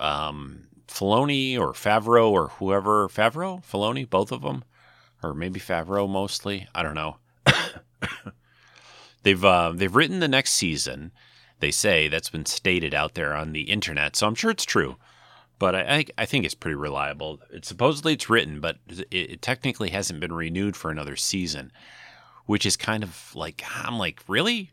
um, 0.00 0.64
Filoni 0.88 1.58
or 1.58 1.72
Favreau 1.72 2.30
or 2.30 2.48
whoever 2.48 3.08
Favreau, 3.08 3.64
Filoni, 3.64 4.08
both 4.08 4.32
of 4.32 4.42
them, 4.42 4.64
or 5.22 5.34
maybe 5.34 5.60
Favreau 5.60 6.08
mostly. 6.08 6.68
I 6.74 6.82
don't 6.82 6.94
know. 6.94 7.16
They've 9.24 9.44
uh, 9.44 9.72
they've 9.74 9.94
written 9.94 10.20
the 10.20 10.28
next 10.28 10.52
season. 10.52 11.10
They 11.60 11.70
say 11.70 12.08
that's 12.08 12.30
been 12.30 12.46
stated 12.46 12.94
out 12.94 13.14
there 13.14 13.34
on 13.34 13.52
the 13.52 13.62
internet, 13.62 14.16
so 14.16 14.26
I'm 14.26 14.34
sure 14.34 14.50
it's 14.50 14.64
true. 14.64 14.96
But 15.58 15.74
I, 15.74 16.04
I 16.18 16.26
think 16.26 16.44
it's 16.44 16.54
pretty 16.54 16.74
reliable. 16.74 17.40
It's 17.50 17.68
supposedly 17.68 18.12
it's 18.12 18.28
written, 18.28 18.60
but 18.60 18.76
it, 18.86 19.06
it 19.10 19.42
technically 19.42 19.90
hasn't 19.90 20.20
been 20.20 20.32
renewed 20.32 20.76
for 20.76 20.90
another 20.90 21.16
season, 21.16 21.72
which 22.44 22.66
is 22.66 22.76
kind 22.76 23.02
of 23.02 23.34
like 23.34 23.64
I'm 23.82 23.98
like 23.98 24.20
really. 24.28 24.70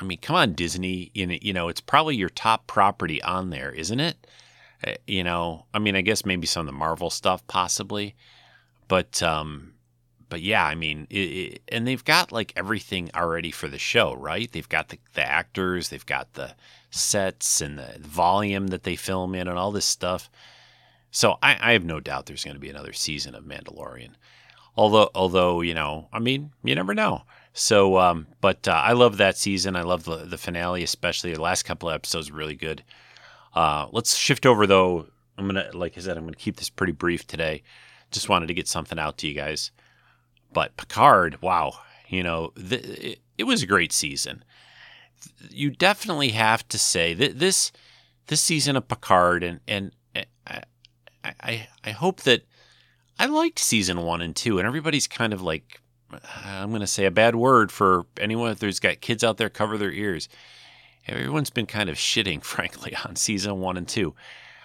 I 0.00 0.04
mean, 0.04 0.18
come 0.18 0.36
on, 0.36 0.52
Disney. 0.52 1.10
You 1.14 1.52
know, 1.52 1.68
it's 1.68 1.80
probably 1.80 2.16
your 2.16 2.28
top 2.28 2.66
property 2.66 3.22
on 3.22 3.50
there, 3.50 3.70
isn't 3.70 4.00
it? 4.00 4.26
Uh, 4.86 4.92
you 5.06 5.22
know, 5.22 5.66
I 5.72 5.78
mean, 5.78 5.96
I 5.96 6.00
guess 6.00 6.24
maybe 6.24 6.46
some 6.46 6.60
of 6.60 6.66
the 6.66 6.78
Marvel 6.78 7.10
stuff, 7.10 7.46
possibly, 7.46 8.14
but 8.88 9.22
um, 9.22 9.74
but 10.28 10.40
yeah, 10.40 10.64
I 10.64 10.74
mean, 10.74 11.06
it, 11.10 11.18
it, 11.18 11.62
and 11.68 11.86
they've 11.86 12.04
got 12.04 12.32
like 12.32 12.52
everything 12.56 13.10
already 13.14 13.50
for 13.50 13.68
the 13.68 13.78
show, 13.78 14.14
right? 14.14 14.50
They've 14.50 14.68
got 14.68 14.88
the, 14.88 14.98
the 15.14 15.22
actors, 15.22 15.90
they've 15.90 16.06
got 16.06 16.32
the 16.32 16.54
sets 16.90 17.60
and 17.60 17.78
the 17.78 17.96
volume 18.00 18.68
that 18.68 18.82
they 18.84 18.96
film 18.96 19.34
in, 19.34 19.46
and 19.46 19.58
all 19.58 19.72
this 19.72 19.84
stuff. 19.84 20.30
So 21.10 21.36
I, 21.42 21.58
I 21.60 21.72
have 21.72 21.84
no 21.84 22.00
doubt 22.00 22.26
there's 22.26 22.44
going 22.44 22.56
to 22.56 22.60
be 22.60 22.70
another 22.70 22.94
season 22.94 23.34
of 23.34 23.44
Mandalorian. 23.44 24.12
Although, 24.74 25.10
although 25.14 25.60
you 25.60 25.74
know, 25.74 26.08
I 26.12 26.18
mean, 26.18 26.52
you 26.64 26.74
never 26.74 26.94
know. 26.94 27.24
So, 27.52 27.98
um, 27.98 28.26
but 28.40 28.66
uh, 28.66 28.72
I 28.72 28.92
love 28.92 29.18
that 29.18 29.36
season. 29.36 29.76
I 29.76 29.82
love 29.82 30.04
the, 30.04 30.24
the 30.24 30.38
finale, 30.38 30.82
especially 30.82 31.34
the 31.34 31.42
last 31.42 31.64
couple 31.64 31.90
of 31.90 31.94
episodes, 31.94 32.30
really 32.30 32.54
good. 32.54 32.82
Uh, 33.54 33.88
let's 33.92 34.16
shift 34.16 34.46
over 34.46 34.66
though. 34.66 35.06
I'm 35.38 35.46
gonna, 35.46 35.70
like 35.72 35.96
I 35.96 36.00
said, 36.00 36.16
I'm 36.16 36.24
gonna 36.24 36.36
keep 36.36 36.56
this 36.56 36.70
pretty 36.70 36.92
brief 36.92 37.26
today. 37.26 37.62
Just 38.10 38.28
wanted 38.28 38.46
to 38.48 38.54
get 38.54 38.68
something 38.68 38.98
out 38.98 39.18
to 39.18 39.28
you 39.28 39.34
guys. 39.34 39.70
But 40.52 40.76
Picard, 40.76 41.40
wow, 41.40 41.74
you 42.08 42.22
know, 42.22 42.52
it, 42.56 43.20
it, 43.38 43.44
was 43.44 43.62
a 43.62 43.66
great 43.66 43.92
season. 43.92 44.44
You 45.50 45.70
definitely 45.70 46.30
have 46.30 46.68
to 46.68 46.78
say 46.78 47.14
that 47.14 47.38
this 47.38 47.72
this 48.26 48.42
season 48.42 48.76
of 48.76 48.88
Picard, 48.88 49.42
and 49.42 49.60
and 49.66 49.92
I, 50.46 50.62
I 51.24 51.68
I 51.84 51.90
hope 51.90 52.20
that 52.22 52.42
I 53.18 53.26
liked 53.26 53.58
season 53.58 54.02
one 54.02 54.20
and 54.20 54.36
two, 54.36 54.58
and 54.58 54.66
everybody's 54.66 55.06
kind 55.06 55.32
of 55.32 55.40
like 55.40 55.80
I'm 56.44 56.70
going 56.70 56.80
to 56.80 56.86
say 56.86 57.04
a 57.04 57.10
bad 57.10 57.34
word 57.34 57.72
for 57.72 58.06
anyone 58.18 58.54
who's 58.60 58.80
got 58.80 59.00
kids 59.00 59.24
out 59.24 59.36
there. 59.36 59.48
Cover 59.48 59.78
their 59.78 59.92
ears. 59.92 60.28
Everyone's 61.06 61.50
been 61.50 61.66
kind 61.66 61.88
of 61.88 61.96
shitting, 61.96 62.42
frankly, 62.44 62.96
on 63.04 63.16
season 63.16 63.60
one 63.60 63.76
and 63.76 63.88
two. 63.88 64.14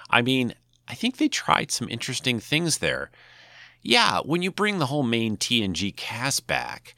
I 0.10 0.22
mean, 0.22 0.54
I 0.88 0.94
think 0.94 1.18
they 1.18 1.28
tried 1.28 1.72
some 1.72 1.90
interesting 1.90 2.40
things 2.40 2.78
there 2.78 3.12
yeah, 3.82 4.20
when 4.20 4.42
you 4.42 4.52
bring 4.52 4.80
the 4.80 4.88
whole 4.88 5.04
main 5.04 5.38
TNG 5.38 5.96
cast 5.96 6.48
back 6.48 6.94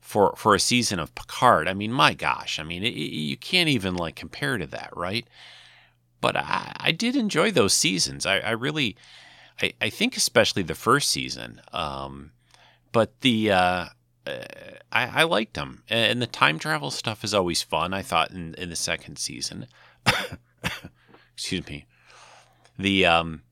for 0.00 0.34
for 0.36 0.54
a 0.54 0.60
season 0.60 0.98
of 0.98 1.14
Picard, 1.14 1.68
I 1.68 1.74
mean, 1.74 1.92
my 1.92 2.12
gosh, 2.14 2.58
I 2.58 2.64
mean, 2.64 2.82
it, 2.82 2.94
you 2.94 3.36
can't 3.36 3.68
even 3.68 3.94
like 3.94 4.16
compare 4.16 4.58
to 4.58 4.66
that, 4.66 4.90
right? 4.96 5.26
But 6.20 6.36
I, 6.36 6.72
I 6.76 6.90
did 6.92 7.16
enjoy 7.16 7.50
those 7.52 7.72
seasons. 7.74 8.26
I, 8.26 8.38
I 8.38 8.50
really, 8.50 8.96
I, 9.62 9.74
I 9.80 9.90
think 9.90 10.16
especially 10.16 10.62
the 10.62 10.74
first 10.74 11.10
season. 11.10 11.60
Um, 11.72 12.32
but 12.92 13.20
the 13.20 13.52
uh, 13.52 13.86
I, 14.26 14.70
I 14.92 15.22
liked 15.24 15.54
them, 15.54 15.82
and 15.88 16.22
the 16.22 16.26
time 16.26 16.58
travel 16.58 16.90
stuff 16.90 17.24
is 17.24 17.34
always 17.34 17.62
fun. 17.62 17.92
I 17.92 18.02
thought 18.02 18.30
in 18.30 18.54
in 18.54 18.70
the 18.70 18.76
second 18.76 19.18
season. 19.18 19.66
Excuse 21.34 21.66
me. 21.66 21.86
The 22.78 23.06
um, 23.06 23.42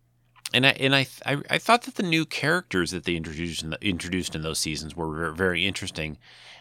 and 0.54 0.66
I 0.66 0.70
and 0.70 0.94
I, 0.94 1.06
I, 1.26 1.38
I 1.50 1.58
thought 1.58 1.82
that 1.82 1.96
the 1.96 2.02
new 2.02 2.24
characters 2.24 2.90
that 2.90 3.04
they 3.04 3.16
introduced 3.16 3.62
in 3.62 3.70
the, 3.70 3.78
introduced 3.86 4.34
in 4.34 4.42
those 4.42 4.58
seasons 4.58 4.96
were 4.96 5.30
very 5.32 5.66
interesting. 5.66 6.18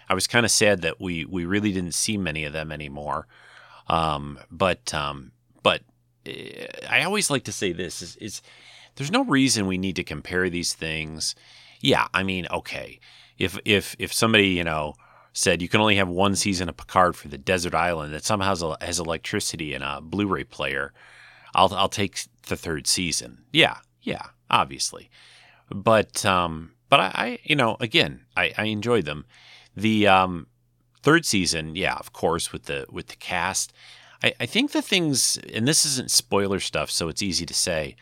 I 0.10 0.14
was 0.14 0.28
kind 0.28 0.46
of 0.46 0.52
sad 0.52 0.82
that 0.82 1.00
we 1.00 1.26
we 1.26 1.46
really 1.46 1.72
didn't 1.72 1.94
see 1.94 2.18
many 2.18 2.44
of 2.46 2.54
them 2.54 2.72
anymore. 2.72 3.28
Um, 3.88 4.40
but 4.50 4.94
um, 4.94 5.32
but 5.64 5.82
eh, 6.26 6.68
I 6.90 7.04
always 7.04 7.30
like 7.30 7.44
to 7.46 7.52
say 7.52 7.72
this 7.72 8.02
is, 8.02 8.16
is 8.18 8.42
there's 8.96 9.12
no 9.12 9.24
reason 9.24 9.68
we 9.68 9.78
need 9.78 9.96
to 9.98 10.04
compare 10.04 10.50
these 10.50 10.74
things. 10.74 11.36
Yeah, 11.80 12.08
I 12.14 12.24
mean, 12.24 12.48
okay, 12.52 13.00
if 13.38 13.58
if 13.66 13.96
if 14.00 14.14
somebody 14.14 14.48
you 14.48 14.64
know 14.64 14.94
said 15.34 15.62
you 15.62 15.70
can 15.70 15.82
only 15.82 15.96
have 15.96 16.10
one 16.10 16.36
season 16.36 16.68
of 16.70 16.78
Picard 16.78 17.16
for 17.16 17.28
the 17.28 17.38
desert 17.38 17.74
island 17.74 18.14
that 18.14 18.26
somehow 18.26 18.50
has, 18.50 18.64
has 18.82 19.00
electricity 19.00 19.74
and 19.74 19.84
a 19.84 20.02
Blu-ray 20.02 20.44
player 20.44 20.94
I'll 21.54 21.74
I'll 21.74 21.90
take 21.90 22.26
the 22.48 22.56
third 22.56 22.88
season. 22.88 23.44
Yeah, 23.52 23.78
yeah, 24.02 24.28
obviously. 24.50 25.10
But 25.70 26.26
um, 26.26 26.74
but 26.90 27.00
I, 27.00 27.12
I 27.14 27.40
you 27.44 27.56
know 27.56 27.78
again 27.80 28.26
I, 28.36 28.54
I 28.58 28.66
enjoyed 28.66 29.06
them. 29.06 29.26
The 29.76 30.08
um, 30.08 30.48
third 31.02 31.26
season, 31.26 31.76
yeah, 31.76 31.96
of 31.96 32.14
course 32.14 32.52
with 32.52 32.64
the 32.64 32.86
with 32.90 33.08
the 33.08 33.16
cast. 33.16 33.74
I, 34.24 34.34
I 34.40 34.46
think 34.46 34.72
the 34.72 34.82
things 34.82 35.38
and 35.54 35.68
this 35.68 35.86
isn't 35.86 36.12
spoiler 36.12 36.60
stuff, 36.60 36.92
so 36.92 37.08
it's 37.10 37.22
easy 37.22 37.46
to 37.46 37.54
say. 37.54 37.96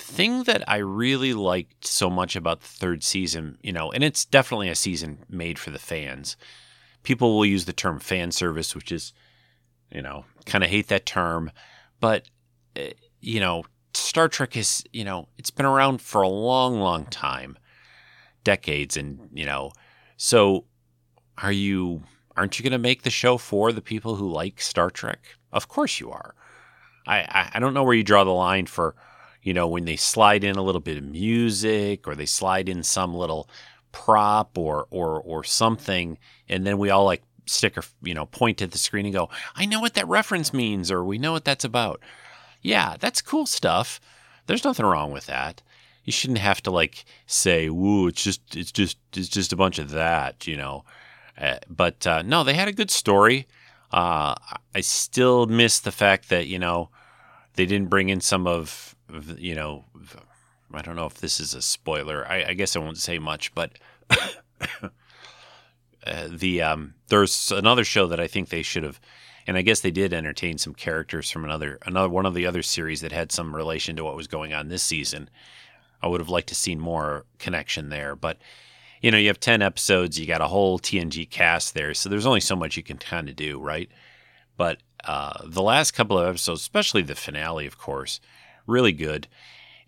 Thing 0.00 0.44
that 0.44 0.68
I 0.68 0.78
really 0.78 1.34
liked 1.34 1.86
so 1.86 2.10
much 2.10 2.34
about 2.34 2.60
the 2.60 2.66
third 2.66 3.04
season, 3.04 3.58
you 3.62 3.72
know, 3.72 3.90
and 3.92 4.02
it's 4.02 4.24
definitely 4.24 4.68
a 4.68 4.74
season 4.74 5.24
made 5.28 5.58
for 5.58 5.70
the 5.70 5.78
fans. 5.78 6.36
People 7.02 7.36
will 7.36 7.46
use 7.46 7.64
the 7.64 7.72
term 7.72 8.00
fan 8.00 8.32
service, 8.32 8.74
which 8.74 8.90
is, 8.90 9.12
you 9.90 10.02
know, 10.02 10.24
kind 10.46 10.64
of 10.64 10.70
hate 10.70 10.88
that 10.88 11.06
term, 11.06 11.50
but 12.00 12.28
eh, 12.76 12.92
you 13.20 13.40
know, 13.40 13.64
Star 13.94 14.28
Trek 14.28 14.56
is, 14.56 14.84
you 14.92 15.04
know, 15.04 15.28
it's 15.36 15.50
been 15.50 15.66
around 15.66 16.00
for 16.00 16.22
a 16.22 16.28
long, 16.28 16.80
long 16.80 17.06
time, 17.06 17.58
decades, 18.44 18.96
and 18.96 19.28
you 19.32 19.46
know, 19.46 19.72
so 20.16 20.64
are 21.42 21.52
you? 21.52 22.02
Aren't 22.36 22.58
you 22.58 22.62
going 22.62 22.72
to 22.72 22.78
make 22.78 23.02
the 23.02 23.10
show 23.10 23.36
for 23.36 23.72
the 23.72 23.82
people 23.82 24.16
who 24.16 24.30
like 24.30 24.60
Star 24.60 24.90
Trek? 24.90 25.20
Of 25.52 25.68
course 25.68 26.00
you 26.00 26.10
are. 26.10 26.34
I, 27.06 27.18
I, 27.18 27.50
I 27.54 27.60
don't 27.60 27.74
know 27.74 27.82
where 27.82 27.94
you 27.94 28.04
draw 28.04 28.24
the 28.24 28.30
line 28.30 28.66
for, 28.66 28.94
you 29.42 29.54
know, 29.54 29.66
when 29.66 29.84
they 29.84 29.96
slide 29.96 30.44
in 30.44 30.56
a 30.56 30.62
little 30.62 30.80
bit 30.80 30.98
of 30.98 31.04
music 31.04 32.06
or 32.06 32.14
they 32.14 32.26
slide 32.26 32.68
in 32.68 32.82
some 32.82 33.14
little 33.14 33.48
prop 33.92 34.56
or 34.56 34.86
or 34.90 35.20
or 35.20 35.44
something, 35.44 36.18
and 36.48 36.66
then 36.66 36.78
we 36.78 36.90
all 36.90 37.04
like 37.04 37.22
stick 37.46 37.76
or 37.76 37.82
you 38.02 38.14
know 38.14 38.26
point 38.26 38.62
at 38.62 38.70
the 38.70 38.78
screen 38.78 39.06
and 39.06 39.14
go, 39.14 39.30
"I 39.56 39.66
know 39.66 39.80
what 39.80 39.94
that 39.94 40.08
reference 40.08 40.52
means," 40.52 40.90
or 40.90 41.04
"We 41.04 41.18
know 41.18 41.32
what 41.32 41.44
that's 41.44 41.64
about." 41.64 42.00
Yeah, 42.62 42.96
that's 43.00 43.22
cool 43.22 43.46
stuff. 43.46 44.00
There's 44.46 44.64
nothing 44.64 44.86
wrong 44.86 45.12
with 45.12 45.26
that. 45.26 45.62
You 46.04 46.12
shouldn't 46.12 46.38
have 46.40 46.62
to 46.62 46.70
like 46.70 47.04
say, 47.26 47.70
"Woo, 47.70 48.08
it's 48.08 48.22
just 48.22 48.56
it's 48.56 48.72
just 48.72 48.98
it's 49.14 49.28
just 49.28 49.52
a 49.52 49.56
bunch 49.56 49.78
of 49.78 49.90
that," 49.90 50.46
you 50.46 50.56
know. 50.56 50.84
Uh, 51.38 51.58
but 51.68 52.06
uh, 52.06 52.22
no, 52.22 52.44
they 52.44 52.54
had 52.54 52.68
a 52.68 52.72
good 52.72 52.90
story. 52.90 53.46
Uh, 53.92 54.34
I 54.74 54.80
still 54.82 55.46
miss 55.46 55.80
the 55.80 55.92
fact 55.92 56.28
that 56.28 56.46
you 56.46 56.58
know 56.58 56.90
they 57.60 57.66
didn't 57.66 57.90
bring 57.90 58.08
in 58.08 58.22
some 58.22 58.46
of 58.46 58.96
you 59.36 59.54
know 59.54 59.84
I 60.72 60.80
don't 60.80 60.96
know 60.96 61.04
if 61.04 61.18
this 61.18 61.40
is 61.40 61.52
a 61.52 61.60
spoiler. 61.60 62.26
I, 62.26 62.44
I 62.44 62.54
guess 62.54 62.74
I 62.74 62.78
won't 62.78 62.96
say 62.96 63.18
much, 63.18 63.54
but 63.54 63.72
uh, 64.10 64.88
the 66.30 66.62
um, 66.62 66.94
there's 67.08 67.52
another 67.52 67.84
show 67.84 68.06
that 68.06 68.18
I 68.18 68.28
think 68.28 68.48
they 68.48 68.62
should 68.62 68.82
have, 68.82 68.98
and 69.46 69.58
I 69.58 69.62
guess 69.62 69.80
they 69.80 69.90
did 69.90 70.14
entertain 70.14 70.56
some 70.56 70.72
characters 70.72 71.30
from 71.30 71.44
another 71.44 71.78
another 71.84 72.08
one 72.08 72.24
of 72.24 72.32
the 72.32 72.46
other 72.46 72.62
series 72.62 73.02
that 73.02 73.12
had 73.12 73.30
some 73.30 73.54
relation 73.54 73.94
to 73.96 74.04
what 74.04 74.16
was 74.16 74.26
going 74.26 74.54
on 74.54 74.68
this 74.68 74.82
season. 74.82 75.28
I 76.02 76.06
would 76.06 76.22
have 76.22 76.30
liked 76.30 76.48
to 76.48 76.54
seen 76.54 76.80
more 76.80 77.26
connection 77.38 77.90
there, 77.90 78.16
but 78.16 78.38
you 79.02 79.10
know, 79.10 79.18
you 79.18 79.28
have 79.28 79.40
ten 79.40 79.60
episodes, 79.60 80.18
you 80.18 80.24
got 80.26 80.40
a 80.40 80.48
whole 80.48 80.78
TNG 80.78 81.28
cast 81.28 81.74
there, 81.74 81.92
so 81.92 82.08
there's 82.08 82.24
only 82.24 82.40
so 82.40 82.56
much 82.56 82.78
you 82.78 82.82
can 82.82 82.96
kind 82.96 83.28
of 83.28 83.36
do, 83.36 83.60
right? 83.60 83.90
But 84.56 84.78
uh, 85.04 85.42
the 85.44 85.62
last 85.62 85.92
couple 85.92 86.18
of 86.18 86.28
episodes, 86.28 86.60
especially 86.60 87.02
the 87.02 87.14
finale, 87.14 87.66
of 87.66 87.78
course, 87.78 88.20
really 88.66 88.92
good. 88.92 89.28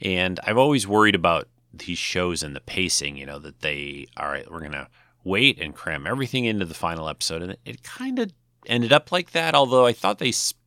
And 0.01 0.41
I've 0.45 0.59
always 0.59 0.87
worried 0.87 1.15
about 1.15 1.49
these 1.73 1.99
shows 1.99 2.43
and 2.43 2.55
the 2.55 2.61
pacing, 2.61 3.17
you 3.17 3.27
know, 3.27 3.39
that 3.39 3.61
they, 3.61 4.07
all 4.17 4.29
right, 4.29 4.51
we're 4.51 4.61
going 4.61 4.73
to 4.73 4.89
wait 5.25 5.61
and 5.61 5.75
cram 5.75 6.07
everything 6.07 6.45
into 6.45 6.67
the 6.67 6.75
final 6.75 7.09
episode. 7.09 7.43
And 7.43 7.57
it 7.65 7.83
kind 7.83 8.19
of 8.19 8.33
ended 8.67 8.93
up 8.93 9.13
like 9.13 9.31
that, 9.33 9.55
although 9.55 9.87
I 9.87 9.93
thought 9.93 10.19
they 10.19 10.33
sp- 10.33 10.59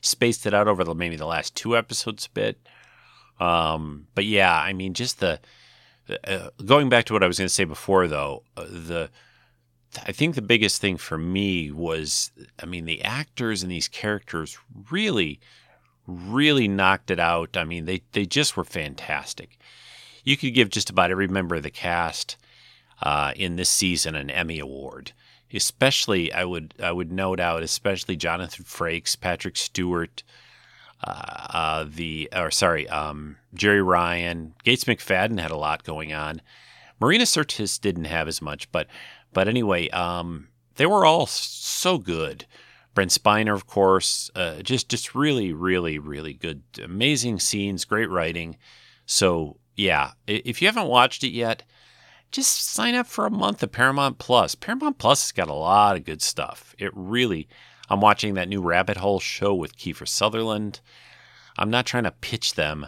spaced 0.00 0.46
it 0.46 0.54
out 0.54 0.68
over 0.68 0.84
the, 0.84 0.94
maybe 0.94 1.16
the 1.16 1.26
last 1.26 1.54
two 1.54 1.76
episodes 1.76 2.26
a 2.26 2.30
bit. 2.30 2.68
Um, 3.40 4.06
but 4.14 4.24
yeah, 4.24 4.54
I 4.54 4.72
mean, 4.72 4.94
just 4.94 5.20
the, 5.20 5.40
uh, 6.26 6.50
going 6.64 6.88
back 6.88 7.06
to 7.06 7.12
what 7.12 7.22
I 7.22 7.26
was 7.26 7.38
going 7.38 7.48
to 7.48 7.54
say 7.54 7.64
before, 7.64 8.06
though, 8.06 8.44
uh, 8.56 8.64
the, 8.64 9.10
I 10.06 10.12
think 10.12 10.34
the 10.34 10.42
biggest 10.42 10.80
thing 10.80 10.96
for 10.96 11.18
me 11.18 11.70
was, 11.70 12.30
I 12.62 12.66
mean, 12.66 12.84
the 12.84 13.02
actors 13.02 13.62
and 13.62 13.70
these 13.70 13.88
characters 13.88 14.58
really, 14.90 15.40
really 16.06 16.68
knocked 16.68 17.10
it 17.10 17.20
out. 17.20 17.56
I 17.56 17.64
mean, 17.64 17.84
they, 17.84 18.02
they 18.12 18.26
just 18.26 18.56
were 18.56 18.64
fantastic. 18.64 19.58
You 20.24 20.36
could 20.36 20.54
give 20.54 20.70
just 20.70 20.90
about 20.90 21.10
every 21.10 21.28
member 21.28 21.56
of 21.56 21.62
the 21.62 21.70
cast 21.70 22.36
uh, 23.02 23.32
in 23.36 23.56
this 23.56 23.68
season 23.68 24.14
an 24.14 24.30
Emmy 24.30 24.58
award. 24.58 25.12
Especially, 25.52 26.32
I 26.32 26.44
would 26.44 26.74
I 26.82 26.90
would 26.90 27.12
note 27.12 27.38
out, 27.38 27.62
especially 27.62 28.16
Jonathan 28.16 28.64
Frakes, 28.64 29.18
Patrick 29.20 29.56
Stewart, 29.56 30.24
uh, 31.06 31.46
uh, 31.50 31.84
the 31.88 32.28
or 32.34 32.50
sorry, 32.50 32.88
um, 32.88 33.36
Jeri 33.54 33.84
Ryan, 33.84 34.54
Gates 34.64 34.84
McFadden 34.84 35.38
had 35.38 35.52
a 35.52 35.56
lot 35.56 35.84
going 35.84 36.12
on. 36.12 36.40
Marina 36.98 37.24
Sirtis 37.24 37.80
didn't 37.80 38.06
have 38.06 38.26
as 38.26 38.42
much, 38.42 38.72
but 38.72 38.88
but 39.34 39.48
anyway, 39.48 39.88
um, 39.90 40.48
they 40.76 40.86
were 40.86 41.04
all 41.04 41.26
so 41.26 41.98
good. 41.98 42.46
Brent 42.94 43.10
Spiner, 43.10 43.54
of 43.54 43.66
course, 43.66 44.30
uh, 44.34 44.62
just 44.62 44.88
just 44.88 45.14
really, 45.14 45.52
really, 45.52 45.98
really 45.98 46.32
good, 46.32 46.62
amazing 46.82 47.40
scenes, 47.40 47.84
great 47.84 48.08
writing. 48.08 48.56
So 49.04 49.58
yeah, 49.76 50.12
if 50.26 50.62
you 50.62 50.68
haven't 50.68 50.86
watched 50.88 51.24
it 51.24 51.32
yet, 51.32 51.64
just 52.30 52.70
sign 52.70 52.94
up 52.94 53.06
for 53.06 53.26
a 53.26 53.30
month 53.30 53.62
of 53.62 53.72
Paramount 53.72 54.18
Plus. 54.18 54.54
Paramount 54.54 54.98
Plus 54.98 55.24
has 55.24 55.32
got 55.32 55.48
a 55.48 55.54
lot 55.54 55.96
of 55.96 56.04
good 56.04 56.22
stuff. 56.22 56.74
It 56.78 56.92
really. 56.94 57.48
I'm 57.90 58.00
watching 58.00 58.34
that 58.34 58.48
new 58.48 58.62
Rabbit 58.62 58.96
Hole 58.96 59.20
show 59.20 59.54
with 59.54 59.76
Kiefer 59.76 60.08
Sutherland. 60.08 60.80
I'm 61.58 61.70
not 61.70 61.86
trying 61.86 62.04
to 62.04 62.10
pitch 62.10 62.54
them, 62.54 62.86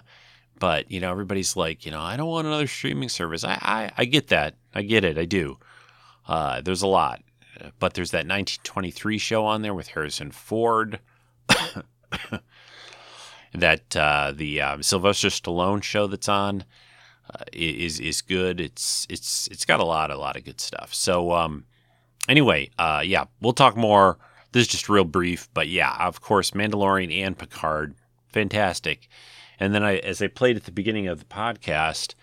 but 0.58 0.90
you 0.90 1.00
know 1.00 1.10
everybody's 1.10 1.56
like, 1.56 1.84
you 1.84 1.90
know, 1.90 2.00
I 2.00 2.16
don't 2.16 2.28
want 2.28 2.46
another 2.46 2.68
streaming 2.68 3.08
service. 3.08 3.42
I 3.42 3.58
I, 3.60 3.90
I 3.98 4.04
get 4.04 4.28
that. 4.28 4.54
I 4.72 4.82
get 4.82 5.04
it. 5.04 5.18
I 5.18 5.24
do. 5.24 5.58
Uh, 6.28 6.60
there's 6.60 6.82
a 6.82 6.86
lot, 6.86 7.22
but 7.78 7.94
there's 7.94 8.10
that 8.10 8.26
1923 8.26 9.18
show 9.18 9.44
on 9.44 9.62
there 9.62 9.74
with 9.74 9.88
Harrison 9.88 10.30
Ford. 10.30 11.00
that 13.54 13.96
uh, 13.96 14.32
the 14.34 14.60
um, 14.60 14.82
Sylvester 14.82 15.28
Stallone 15.28 15.82
show 15.82 16.06
that's 16.06 16.28
on 16.28 16.64
uh, 17.32 17.44
is 17.52 18.00
is 18.00 18.22
good. 18.22 18.60
It's 18.60 19.06
it's 19.08 19.48
it's 19.48 19.64
got 19.64 19.80
a 19.80 19.84
lot 19.84 20.10
a 20.10 20.16
lot 20.16 20.36
of 20.36 20.44
good 20.44 20.60
stuff. 20.60 20.92
So 20.94 21.32
um, 21.32 21.64
anyway, 22.28 22.70
uh, 22.78 23.02
yeah, 23.04 23.24
we'll 23.40 23.52
talk 23.52 23.76
more. 23.76 24.18
This 24.52 24.62
is 24.62 24.68
just 24.68 24.88
real 24.88 25.04
brief, 25.04 25.48
but 25.52 25.68
yeah, 25.68 25.96
of 26.06 26.20
course, 26.20 26.52
Mandalorian 26.52 27.12
and 27.12 27.36
Picard, 27.36 27.94
fantastic. 28.28 29.08
And 29.58 29.74
then 29.74 29.82
I, 29.82 29.96
as 29.98 30.22
I 30.22 30.28
played 30.28 30.56
at 30.56 30.64
the 30.64 30.72
beginning 30.72 31.08
of 31.08 31.18
the 31.18 31.24
podcast, 31.24 32.14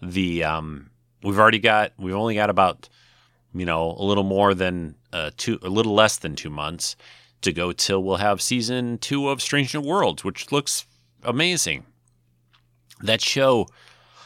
the 0.00 0.44
um, 0.44 0.90
we've 1.22 1.38
already 1.38 1.58
got 1.58 1.92
we've 1.98 2.14
only 2.14 2.34
got 2.34 2.50
about 2.50 2.88
you 3.54 3.66
know 3.66 3.96
a 3.98 4.04
little 4.04 4.24
more 4.24 4.54
than 4.54 4.94
uh, 5.12 5.30
two, 5.36 5.58
a 5.62 5.68
little 5.68 5.94
less 5.94 6.18
than 6.18 6.36
two 6.36 6.50
months 6.50 6.96
to 7.42 7.52
go 7.52 7.72
till 7.72 8.02
we'll 8.02 8.16
have 8.16 8.40
season 8.40 8.98
two 8.98 9.28
of 9.28 9.42
Strange 9.42 9.74
New 9.74 9.80
Worlds, 9.80 10.24
which 10.24 10.52
looks 10.52 10.86
amazing. 11.22 11.84
That 13.00 13.20
show, 13.20 13.66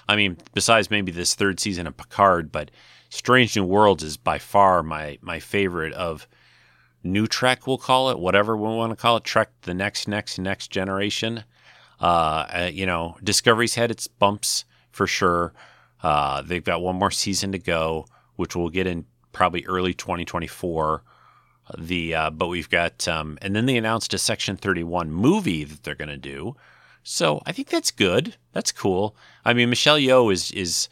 I 0.09 0.17
mean, 0.17 0.37
besides 0.55 0.91
maybe 0.91 1.11
this 1.13 1.35
third 1.35 1.59
season 1.59 1.87
of 1.87 1.97
Picard, 1.97 2.53
but 2.53 2.71
Strange 3.09 3.57
New 3.57 3.65
Worlds 3.65 4.03
is 4.03 4.17
by 4.17 4.39
far 4.39 4.83
my 4.83 5.19
my 5.23 5.41
favorite 5.41 5.93
of 5.95 6.29
new 7.03 7.27
Trek. 7.27 7.67
We'll 7.67 7.79
call 7.79 8.11
it 8.11 8.19
whatever 8.19 8.57
we 8.57 8.65
want 8.65 8.91
to 8.91 8.97
call 8.97 9.17
it. 9.17 9.25
Trek, 9.25 9.51
the 9.63 9.75
next, 9.75 10.09
next, 10.09 10.39
next 10.39 10.71
generation. 10.71 11.45
Uh, 12.01 12.05
uh, 12.05 12.71
you 12.73 12.85
know, 12.85 13.17
Discovery's 13.23 13.75
had 13.75 13.91
its 13.91 14.07
bumps 14.07 14.65
for 14.91 15.07
sure. 15.07 15.55
Uh, 16.03 16.43
they've 16.43 16.65
got 16.65 16.83
one 16.83 16.97
more 16.97 17.11
season 17.11 17.53
to 17.53 17.59
go, 17.59 18.07
which 18.37 18.55
we'll 18.55 18.69
get 18.69 18.87
in 18.87 19.07
probably 19.37 19.67
early 19.67 19.93
2024 19.93 21.03
the 21.77 22.15
uh, 22.15 22.31
but 22.31 22.47
we've 22.47 22.71
got 22.71 23.07
um, 23.07 23.39
and 23.43 23.55
then 23.55 23.67
they 23.67 23.77
announced 23.77 24.15
a 24.15 24.19
section 24.19 24.57
31 24.57 25.11
movie 25.11 25.63
that 25.63 25.83
they're 25.83 25.95
going 25.95 26.09
to 26.09 26.17
do. 26.17 26.57
So 27.03 27.43
i 27.45 27.53
think 27.53 27.69
that's 27.69 27.91
good. 27.91 28.37
That's 28.53 28.73
cool. 28.73 29.15
I 29.45 29.53
mean 29.53 29.69
michelle 29.69 29.99
yeoh 29.99 30.33
is 30.33 30.51
is 30.53 30.89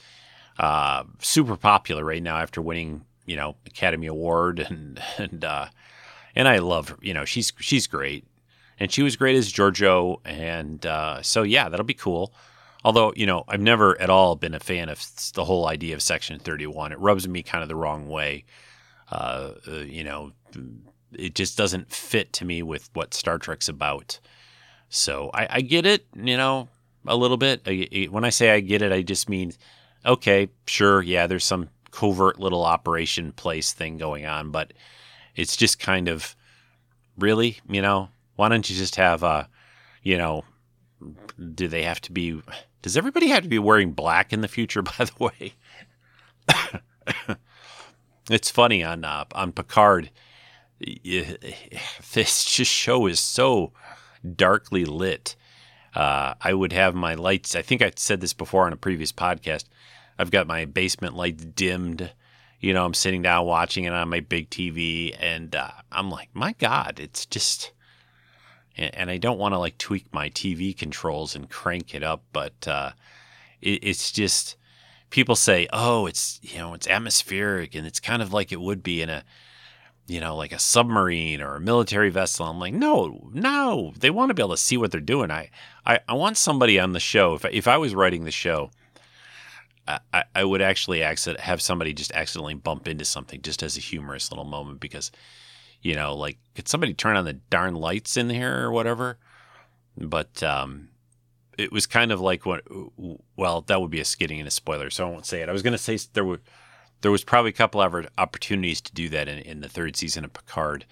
uh, 0.58 1.04
super 1.20 1.56
popular 1.56 2.04
right 2.04 2.22
now 2.22 2.36
after 2.36 2.60
winning 2.60 3.06
you 3.24 3.36
know 3.36 3.56
academy 3.66 4.08
award 4.08 4.58
and 4.68 5.00
and 5.16 5.42
uh, 5.42 5.68
and 6.36 6.46
i 6.46 6.58
love 6.58 6.90
her 6.90 6.98
you 7.00 7.14
know 7.14 7.24
she's 7.24 7.50
she's 7.58 7.86
great. 7.86 8.26
And 8.78 8.92
she 8.92 9.02
was 9.02 9.14
great 9.16 9.36
as 9.36 9.52
Georgiou 9.52 10.18
and 10.26 10.84
uh, 10.84 11.22
so 11.22 11.44
yeah 11.44 11.70
that'll 11.70 11.86
be 11.86 11.94
cool 11.94 12.34
although 12.84 13.12
you 13.16 13.26
know 13.26 13.44
i've 13.48 13.60
never 13.60 14.00
at 14.00 14.10
all 14.10 14.36
been 14.36 14.54
a 14.54 14.60
fan 14.60 14.88
of 14.88 15.04
the 15.34 15.44
whole 15.44 15.66
idea 15.66 15.94
of 15.94 16.02
section 16.02 16.38
31 16.38 16.92
it 16.92 16.98
rubs 16.98 17.26
me 17.26 17.42
kind 17.42 17.62
of 17.62 17.68
the 17.68 17.76
wrong 17.76 18.08
way 18.08 18.44
uh, 19.10 19.52
uh, 19.68 19.72
you 19.80 20.04
know, 20.04 20.32
it 21.12 21.34
just 21.34 21.56
doesn't 21.56 21.92
fit 21.92 22.32
to 22.34 22.44
me 22.44 22.62
with 22.62 22.90
what 22.94 23.14
Star 23.14 23.38
Trek's 23.38 23.68
about. 23.68 24.18
So 24.88 25.30
I, 25.32 25.46
I 25.50 25.60
get 25.60 25.86
it, 25.86 26.06
you 26.14 26.36
know, 26.36 26.68
a 27.06 27.16
little 27.16 27.36
bit. 27.36 27.62
I, 27.66 28.08
when 28.10 28.24
I 28.24 28.30
say 28.30 28.50
I 28.50 28.60
get 28.60 28.82
it, 28.82 28.92
I 28.92 29.02
just 29.02 29.28
mean, 29.28 29.52
okay, 30.04 30.48
sure, 30.66 31.02
yeah, 31.02 31.26
there's 31.26 31.44
some 31.44 31.68
covert 31.90 32.40
little 32.40 32.64
operation 32.64 33.32
place 33.32 33.72
thing 33.72 33.98
going 33.98 34.26
on, 34.26 34.50
but 34.50 34.72
it's 35.36 35.56
just 35.56 35.78
kind 35.78 36.08
of 36.08 36.34
really, 37.18 37.58
you 37.68 37.82
know, 37.82 38.08
why 38.36 38.48
don't 38.48 38.68
you 38.68 38.76
just 38.76 38.96
have 38.96 39.22
a, 39.22 39.48
you 40.02 40.18
know, 40.18 40.44
do 41.54 41.68
they 41.68 41.82
have 41.82 42.00
to 42.02 42.12
be? 42.12 42.40
Does 42.82 42.96
everybody 42.96 43.28
have 43.28 43.42
to 43.42 43.48
be 43.48 43.58
wearing 43.58 43.92
black 43.92 44.32
in 44.32 44.40
the 44.40 44.48
future? 44.48 44.82
By 44.98 45.04
the 45.04 45.12
way. 45.18 45.54
It's 48.30 48.50
funny 48.50 48.82
on 48.82 49.04
uh, 49.04 49.24
on 49.34 49.52
Picard. 49.52 50.10
This 52.12 52.44
just 52.44 52.70
show 52.70 53.06
is 53.06 53.20
so 53.20 53.72
darkly 54.36 54.84
lit. 54.84 55.36
Uh, 55.94 56.34
I 56.40 56.52
would 56.52 56.72
have 56.72 56.94
my 56.94 57.14
lights. 57.14 57.54
I 57.54 57.62
think 57.62 57.80
I 57.80 57.92
said 57.96 58.20
this 58.20 58.32
before 58.32 58.66
on 58.66 58.72
a 58.72 58.76
previous 58.76 59.12
podcast. 59.12 59.64
I've 60.18 60.30
got 60.30 60.46
my 60.46 60.64
basement 60.64 61.14
lights 61.16 61.44
dimmed. 61.44 62.12
You 62.60 62.72
know, 62.72 62.84
I'm 62.84 62.94
sitting 62.94 63.22
down 63.22 63.46
watching 63.46 63.84
it 63.84 63.92
on 63.92 64.08
my 64.08 64.20
big 64.20 64.50
TV, 64.50 65.16
and 65.20 65.54
uh, 65.54 65.70
I'm 65.92 66.10
like, 66.10 66.30
my 66.34 66.52
God, 66.54 66.98
it's 67.00 67.26
just. 67.26 67.72
And, 68.76 69.10
I 69.10 69.18
don't 69.18 69.38
want 69.38 69.54
to 69.54 69.58
like 69.58 69.78
tweak 69.78 70.12
my 70.12 70.30
TV 70.30 70.76
controls 70.76 71.36
and 71.36 71.48
crank 71.48 71.94
it 71.94 72.02
up, 72.02 72.22
but 72.32 72.66
uh, 72.66 72.90
it, 73.60 73.84
it's 73.84 74.10
just 74.10 74.56
people 75.10 75.36
say, 75.36 75.68
"Oh, 75.72 76.06
it's 76.06 76.40
you 76.42 76.58
know, 76.58 76.74
it's 76.74 76.88
atmospheric 76.88 77.74
and 77.74 77.86
it's 77.86 78.00
kind 78.00 78.20
of 78.20 78.32
like 78.32 78.50
it 78.52 78.60
would 78.60 78.82
be 78.82 79.00
in 79.00 79.08
a 79.08 79.24
you 80.06 80.20
know, 80.20 80.36
like 80.36 80.52
a 80.52 80.58
submarine 80.58 81.40
or 81.40 81.54
a 81.54 81.60
military 81.60 82.10
vessel." 82.10 82.46
I'm 82.46 82.58
like, 82.58 82.74
"No, 82.74 83.30
no. 83.32 83.92
They 83.96 84.10
want 84.10 84.30
to 84.30 84.34
be 84.34 84.42
able 84.42 84.54
to 84.54 84.56
see 84.56 84.76
what 84.76 84.90
they're 84.90 85.00
doing. 85.00 85.30
I 85.30 85.50
I, 85.86 86.00
I 86.08 86.14
want 86.14 86.36
somebody 86.36 86.78
on 86.80 86.92
the 86.92 87.00
show 87.00 87.34
if 87.34 87.44
I, 87.44 87.50
if 87.52 87.68
I 87.68 87.76
was 87.78 87.94
writing 87.94 88.24
the 88.24 88.30
show, 88.32 88.70
I, 89.86 90.24
I- 90.34 90.44
would 90.44 90.62
actually 90.62 91.02
accident, 91.02 91.40
have 91.40 91.60
somebody 91.62 91.92
just 91.92 92.12
accidentally 92.12 92.54
bump 92.54 92.88
into 92.88 93.04
something 93.04 93.40
just 93.42 93.62
as 93.62 93.76
a 93.76 93.80
humorous 93.80 94.30
little 94.30 94.44
moment 94.44 94.80
because, 94.80 95.10
you 95.84 95.94
know, 95.94 96.16
like, 96.16 96.38
could 96.54 96.66
somebody 96.66 96.94
turn 96.94 97.16
on 97.16 97.26
the 97.26 97.34
darn 97.34 97.74
lights 97.74 98.16
in 98.16 98.30
here 98.30 98.64
or 98.64 98.72
whatever? 98.72 99.18
But 99.98 100.42
um, 100.42 100.88
it 101.58 101.70
was 101.70 101.86
kind 101.86 102.10
of 102.10 102.22
like 102.22 102.46
what, 102.46 102.62
well, 103.36 103.60
that 103.60 103.80
would 103.80 103.90
be 103.90 104.00
a 104.00 104.04
skidding 104.04 104.40
and 104.40 104.48
a 104.48 104.50
spoiler, 104.50 104.88
so 104.88 105.06
I 105.06 105.10
won't 105.10 105.26
say 105.26 105.42
it. 105.42 105.48
I 105.48 105.52
was 105.52 105.62
going 105.62 105.72
to 105.72 105.78
say 105.78 105.98
there 106.14 106.24
were, 106.24 106.40
there 107.02 107.10
was 107.10 107.22
probably 107.22 107.50
a 107.50 107.52
couple 107.52 107.82
of 107.82 108.06
opportunities 108.16 108.80
to 108.80 108.94
do 108.94 109.10
that 109.10 109.28
in, 109.28 109.38
in 109.40 109.60
the 109.60 109.68
third 109.68 109.94
season 109.94 110.24
of 110.24 110.32
Picard. 110.32 110.86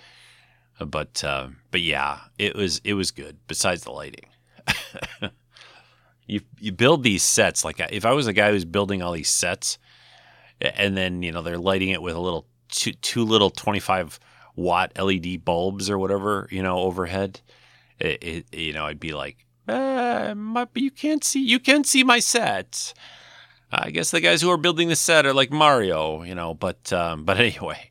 But 0.79 1.25
uh, 1.25 1.49
but 1.71 1.81
yeah, 1.81 2.19
it 2.39 2.55
was 2.55 2.81
it 2.83 2.95
was 2.95 3.13
good. 3.13 3.39
Besides 3.47 3.85
the 3.85 3.93
lighting, 3.93 4.27
you 6.27 6.41
you 6.59 6.73
build 6.73 7.03
these 7.03 7.23
sets 7.23 7.65
like 7.65 7.81
if 7.91 8.05
I 8.05 8.13
was 8.13 8.27
a 8.27 8.33
guy 8.33 8.51
who's 8.51 8.65
building 8.65 9.01
all 9.01 9.13
these 9.13 9.29
sets, 9.29 9.79
and 10.61 10.97
then 10.97 11.23
you 11.23 11.31
know 11.31 11.43
they're 11.43 11.59
lighting 11.59 11.91
it 11.91 12.03
with 12.03 12.17
a 12.17 12.21
little 12.21 12.47
two, 12.69 12.93
two 12.95 13.25
little 13.25 13.51
twenty 13.51 13.81
five 13.81 14.19
watt 14.57 14.93
LED 14.99 15.45
bulbs 15.45 15.89
or 15.89 15.99
whatever 15.99 16.49
you 16.51 16.63
know 16.63 16.79
overhead, 16.79 17.41
it, 17.99 18.23
it, 18.23 18.55
you 18.55 18.73
know 18.73 18.87
I'd 18.87 19.01
be 19.01 19.13
like, 19.13 19.47
my, 19.67 20.67
you 20.75 20.91
can't 20.91 21.25
see 21.25 21.41
you 21.43 21.59
can't 21.59 21.87
see 21.87 22.05
my 22.05 22.19
set. 22.19 22.95
I 23.73 23.91
guess 23.91 24.11
the 24.11 24.21
guys 24.21 24.43
who 24.43 24.51
are 24.51 24.59
building 24.59 24.89
the 24.89 24.97
set 24.97 25.25
are 25.25 25.33
like 25.33 25.51
Mario, 25.51 26.23
you 26.23 26.35
know. 26.35 26.53
But 26.55 26.93
um, 26.93 27.25
but 27.25 27.37
anyway, 27.41 27.91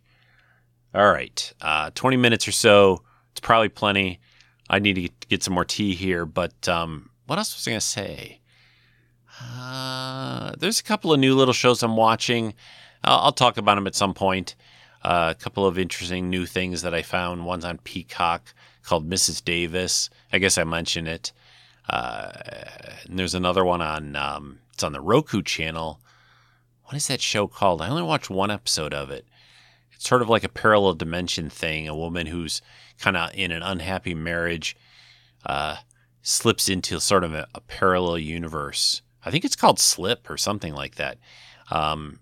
all 0.93 1.11
right, 1.11 1.53
uh, 1.61 1.91
twenty 1.95 2.17
minutes 2.17 2.47
or 2.47 2.51
so. 2.51 3.01
It's 3.31 3.39
probably 3.39 3.69
plenty. 3.69 4.19
I 4.69 4.79
need 4.79 4.93
to 4.93 5.09
get, 5.27 5.43
some 5.43 5.53
more 5.53 5.65
tea 5.65 5.95
here. 5.95 6.25
But 6.25 6.67
um, 6.67 7.09
what 7.25 7.37
else 7.37 7.55
was 7.55 7.67
I 7.67 7.71
gonna 7.71 7.81
say? 7.81 8.41
Uh, 9.41 10.53
there's 10.59 10.79
a 10.79 10.83
couple 10.83 11.13
of 11.13 11.19
new 11.19 11.35
little 11.35 11.53
shows 11.53 11.81
I'm 11.81 11.97
watching. 11.97 12.53
I'll, 13.03 13.19
I'll 13.19 13.31
talk 13.31 13.57
about 13.57 13.75
them 13.75 13.87
at 13.87 13.95
some 13.95 14.13
point. 14.13 14.55
A 15.03 15.35
couple 15.37 15.65
of 15.65 15.79
interesting 15.79 16.29
new 16.29 16.45
things 16.45 16.81
that 16.83 16.93
I 16.93 17.01
found. 17.01 17.45
One's 17.45 17.65
on 17.65 17.79
Peacock 17.79 18.53
called 18.83 19.09
Mrs. 19.09 19.43
Davis. 19.43 20.09
I 20.31 20.39
guess 20.39 20.57
I 20.57 20.63
mentioned 20.63 21.07
it. 21.07 21.31
Uh, 21.89 22.31
and 23.05 23.17
there's 23.17 23.35
another 23.35 23.65
one 23.65 23.81
on 23.81 24.15
um, 24.15 24.59
it's 24.73 24.83
on 24.83 24.93
the 24.93 25.01
Roku 25.01 25.41
channel. 25.41 25.99
What 26.85 26.95
is 26.95 27.07
that 27.07 27.21
show 27.21 27.47
called? 27.47 27.81
I 27.81 27.89
only 27.89 28.03
watched 28.03 28.29
one 28.29 28.51
episode 28.51 28.93
of 28.93 29.09
it. 29.09 29.25
It's 29.93 30.07
sort 30.07 30.21
of 30.21 30.29
like 30.29 30.43
a 30.43 30.49
parallel 30.49 30.93
dimension 30.93 31.49
thing. 31.49 31.87
A 31.87 31.95
woman 31.95 32.27
who's 32.27 32.61
kind 32.99 33.17
of 33.17 33.31
in 33.33 33.51
an 33.51 33.63
unhappy 33.63 34.13
marriage 34.13 34.75
uh, 35.45 35.77
slips 36.21 36.69
into 36.69 36.99
sort 36.99 37.23
of 37.23 37.33
a, 37.33 37.47
a, 37.55 37.61
parallel 37.61 38.17
universe. 38.17 39.01
I 39.25 39.31
think 39.31 39.45
it's 39.45 39.55
called 39.55 39.79
Slip 39.79 40.29
or 40.29 40.37
something 40.37 40.73
like 40.73 40.95
that. 40.95 41.17
Um, 41.69 42.19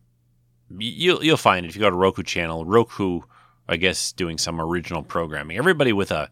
you'll 0.78 1.24
you'll 1.24 1.38
find 1.38 1.66
it 1.66 1.70
if 1.70 1.76
you 1.76 1.82
go 1.82 1.90
to 1.90 1.96
Roku 1.96 2.24
channel. 2.24 2.66
Roku, 2.66 3.22
I 3.68 3.78
guess, 3.78 4.12
doing 4.12 4.38
some 4.38 4.60
original 4.60 5.04
programming. 5.04 5.58
Everybody 5.58 5.94
with 5.94 6.12
a 6.12 6.30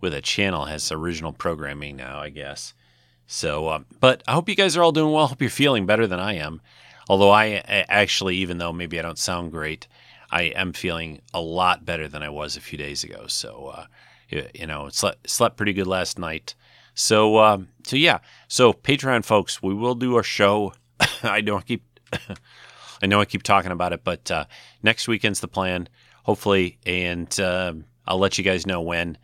with 0.00 0.14
a 0.14 0.20
channel 0.20 0.66
has 0.66 0.92
original 0.92 1.32
programming 1.32 1.96
now, 1.96 2.18
I 2.18 2.28
guess. 2.28 2.74
So, 3.26 3.70
um, 3.70 3.86
but 4.00 4.22
I 4.28 4.32
hope 4.32 4.48
you 4.48 4.54
guys 4.54 4.76
are 4.76 4.82
all 4.82 4.92
doing 4.92 5.12
well. 5.12 5.28
Hope 5.28 5.40
you're 5.40 5.50
feeling 5.50 5.86
better 5.86 6.06
than 6.06 6.20
I 6.20 6.34
am. 6.34 6.60
Although 7.08 7.30
I, 7.30 7.62
I 7.68 7.84
actually, 7.88 8.36
even 8.36 8.58
though 8.58 8.72
maybe 8.72 8.98
I 8.98 9.02
don't 9.02 9.18
sound 9.18 9.50
great, 9.50 9.88
I 10.30 10.42
am 10.42 10.72
feeling 10.72 11.20
a 11.32 11.40
lot 11.40 11.84
better 11.84 12.08
than 12.08 12.22
I 12.22 12.28
was 12.28 12.56
a 12.56 12.60
few 12.60 12.78
days 12.78 13.04
ago. 13.04 13.26
So, 13.28 13.72
uh, 13.74 13.86
you, 14.28 14.46
you 14.54 14.66
know, 14.66 14.88
slept, 14.88 15.28
slept 15.28 15.56
pretty 15.56 15.72
good 15.72 15.86
last 15.86 16.18
night. 16.18 16.54
So, 16.94 17.38
um, 17.38 17.68
so 17.84 17.96
yeah. 17.96 18.18
So, 18.48 18.72
Patreon 18.72 19.24
folks, 19.24 19.62
we 19.62 19.74
will 19.74 19.94
do 19.94 20.18
a 20.18 20.22
show. 20.22 20.74
I 21.22 21.40
don't 21.40 21.64
keep, 21.64 21.82
I 23.04 23.06
know 23.06 23.20
I 23.20 23.26
keep 23.26 23.42
talking 23.42 23.70
about 23.70 23.92
it, 23.92 24.02
but 24.02 24.30
uh, 24.30 24.46
next 24.82 25.08
weekend's 25.08 25.40
the 25.40 25.46
plan, 25.46 25.90
hopefully, 26.22 26.78
and 26.86 27.38
uh, 27.38 27.74
I'll 28.06 28.18
let 28.18 28.38
you 28.38 28.44
guys 28.44 28.66
know 28.66 28.80
when. 28.80 29.18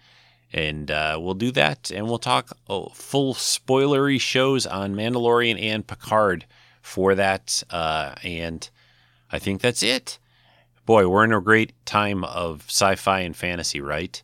And 0.52 0.90
uh, 0.90 1.16
we'll 1.18 1.32
do 1.32 1.50
that 1.52 1.90
and 1.90 2.06
we'll 2.06 2.18
talk 2.18 2.54
oh, 2.68 2.90
full 2.90 3.32
spoilery 3.32 4.20
shows 4.20 4.66
on 4.66 4.94
mandalorian 4.94 5.58
and 5.58 5.86
picard 5.86 6.44
for 6.82 7.14
that 7.14 7.62
uh, 7.70 8.16
and 8.24 8.68
i 9.30 9.38
think 9.38 9.60
that's 9.60 9.82
it. 9.82 10.18
Boy 10.84 11.08
we're 11.08 11.24
in 11.24 11.32
a 11.32 11.40
great 11.40 11.72
time 11.86 12.24
of 12.24 12.64
sci-fi 12.66 13.20
and 13.20 13.36
fantasy 13.36 13.80
right? 13.80 14.20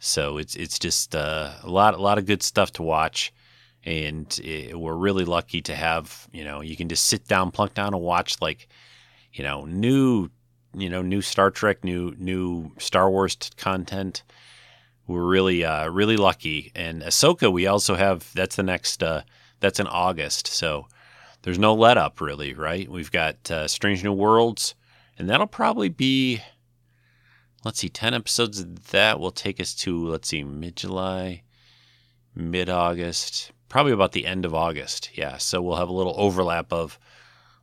So 0.00 0.38
it's 0.38 0.56
it's 0.56 0.78
just 0.78 1.14
uh, 1.14 1.52
a 1.62 1.70
lot 1.70 1.94
a 1.94 2.02
lot 2.02 2.18
of 2.18 2.26
good 2.26 2.42
stuff 2.42 2.72
to 2.72 2.82
watch 2.82 3.32
and 3.84 4.40
it, 4.42 4.78
we're 4.78 4.96
really 4.96 5.24
lucky 5.24 5.62
to 5.62 5.74
have 5.74 6.28
you 6.32 6.44
know 6.44 6.60
you 6.60 6.76
can 6.76 6.88
just 6.88 7.06
sit 7.06 7.28
down 7.28 7.52
plunk 7.52 7.74
down 7.74 7.94
and 7.94 8.02
watch 8.02 8.42
like 8.42 8.68
you 9.32 9.44
know 9.44 9.64
new 9.64 10.28
you 10.74 10.88
know 10.88 11.02
new 11.02 11.20
star 11.20 11.50
trek 11.50 11.84
new 11.84 12.14
new 12.18 12.72
star 12.78 13.10
wars 13.10 13.36
content 13.56 14.22
we're 15.10 15.26
really 15.26 15.64
uh, 15.64 15.88
really 15.88 16.16
lucky. 16.16 16.70
And 16.74 17.02
Ahsoka, 17.02 17.52
we 17.52 17.66
also 17.66 17.96
have 17.96 18.32
that's 18.32 18.56
the 18.56 18.62
next 18.62 19.02
uh, 19.02 19.22
that's 19.58 19.80
in 19.80 19.86
August, 19.86 20.46
so 20.46 20.86
there's 21.42 21.58
no 21.58 21.74
let 21.74 21.98
up 21.98 22.20
really, 22.20 22.54
right? 22.54 22.88
We've 22.88 23.10
got 23.10 23.50
uh, 23.50 23.66
Strange 23.68 24.04
New 24.04 24.12
Worlds, 24.12 24.74
and 25.18 25.28
that'll 25.28 25.46
probably 25.46 25.88
be 25.88 26.40
let's 27.64 27.80
see, 27.80 27.88
ten 27.88 28.14
episodes 28.14 28.60
of 28.60 28.90
that 28.90 29.20
will 29.20 29.32
take 29.32 29.60
us 29.60 29.74
to 29.76 30.06
let's 30.06 30.28
see, 30.28 30.44
mid 30.44 30.76
July, 30.76 31.42
mid 32.34 32.70
August, 32.70 33.52
probably 33.68 33.92
about 33.92 34.12
the 34.12 34.26
end 34.26 34.44
of 34.44 34.54
August. 34.54 35.10
Yeah, 35.14 35.38
so 35.38 35.60
we'll 35.60 35.76
have 35.76 35.88
a 35.88 35.94
little 35.94 36.14
overlap 36.16 36.72
of. 36.72 36.98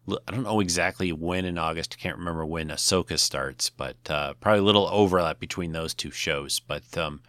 I 0.10 0.32
don't 0.32 0.44
know 0.44 0.60
exactly 0.60 1.12
when 1.12 1.46
in 1.46 1.58
August. 1.58 1.96
I 1.98 2.02
can't 2.02 2.18
remember 2.18 2.46
when 2.46 2.70
Ahsoka 2.70 3.20
starts, 3.20 3.70
but 3.70 3.98
uh, 4.10 4.34
probably 4.36 4.60
a 4.60 4.64
little 4.64 4.88
overlap 4.88 5.40
between 5.40 5.74
those 5.74 5.94
two 5.94 6.12
shows. 6.12 6.60
But 6.60 6.98
um, 6.98 7.22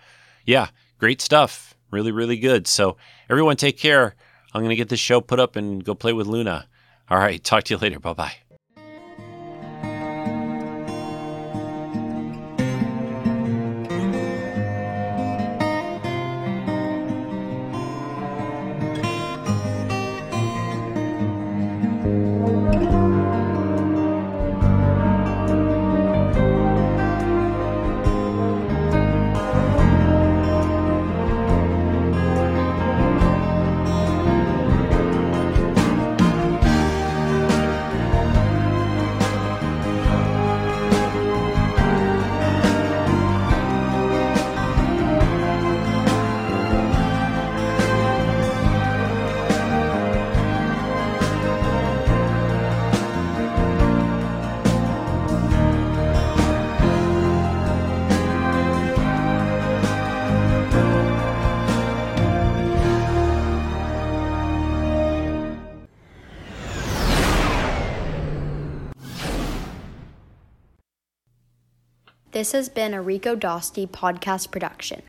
yeah, 0.44 0.68
great 0.98 1.20
stuff. 1.20 1.74
Really, 1.90 2.12
really 2.12 2.38
good. 2.38 2.66
So 2.66 2.96
everyone, 3.28 3.56
take 3.56 3.78
care. 3.78 4.14
I'm 4.54 4.60
going 4.60 4.70
to 4.70 4.76
get 4.76 4.88
this 4.88 5.00
show 5.00 5.20
put 5.20 5.40
up 5.40 5.56
and 5.56 5.84
go 5.84 5.94
play 5.94 6.12
with 6.12 6.26
Luna. 6.26 6.68
All 7.10 7.18
right, 7.18 7.42
talk 7.42 7.64
to 7.64 7.74
you 7.74 7.78
later. 7.78 7.98
Bye 7.98 8.12
bye. 8.12 8.47
This 72.38 72.52
has 72.52 72.68
been 72.68 72.94
a 72.94 73.02
Rico 73.02 73.34
Dosti 73.34 73.84
podcast 73.88 74.52
production. 74.52 75.02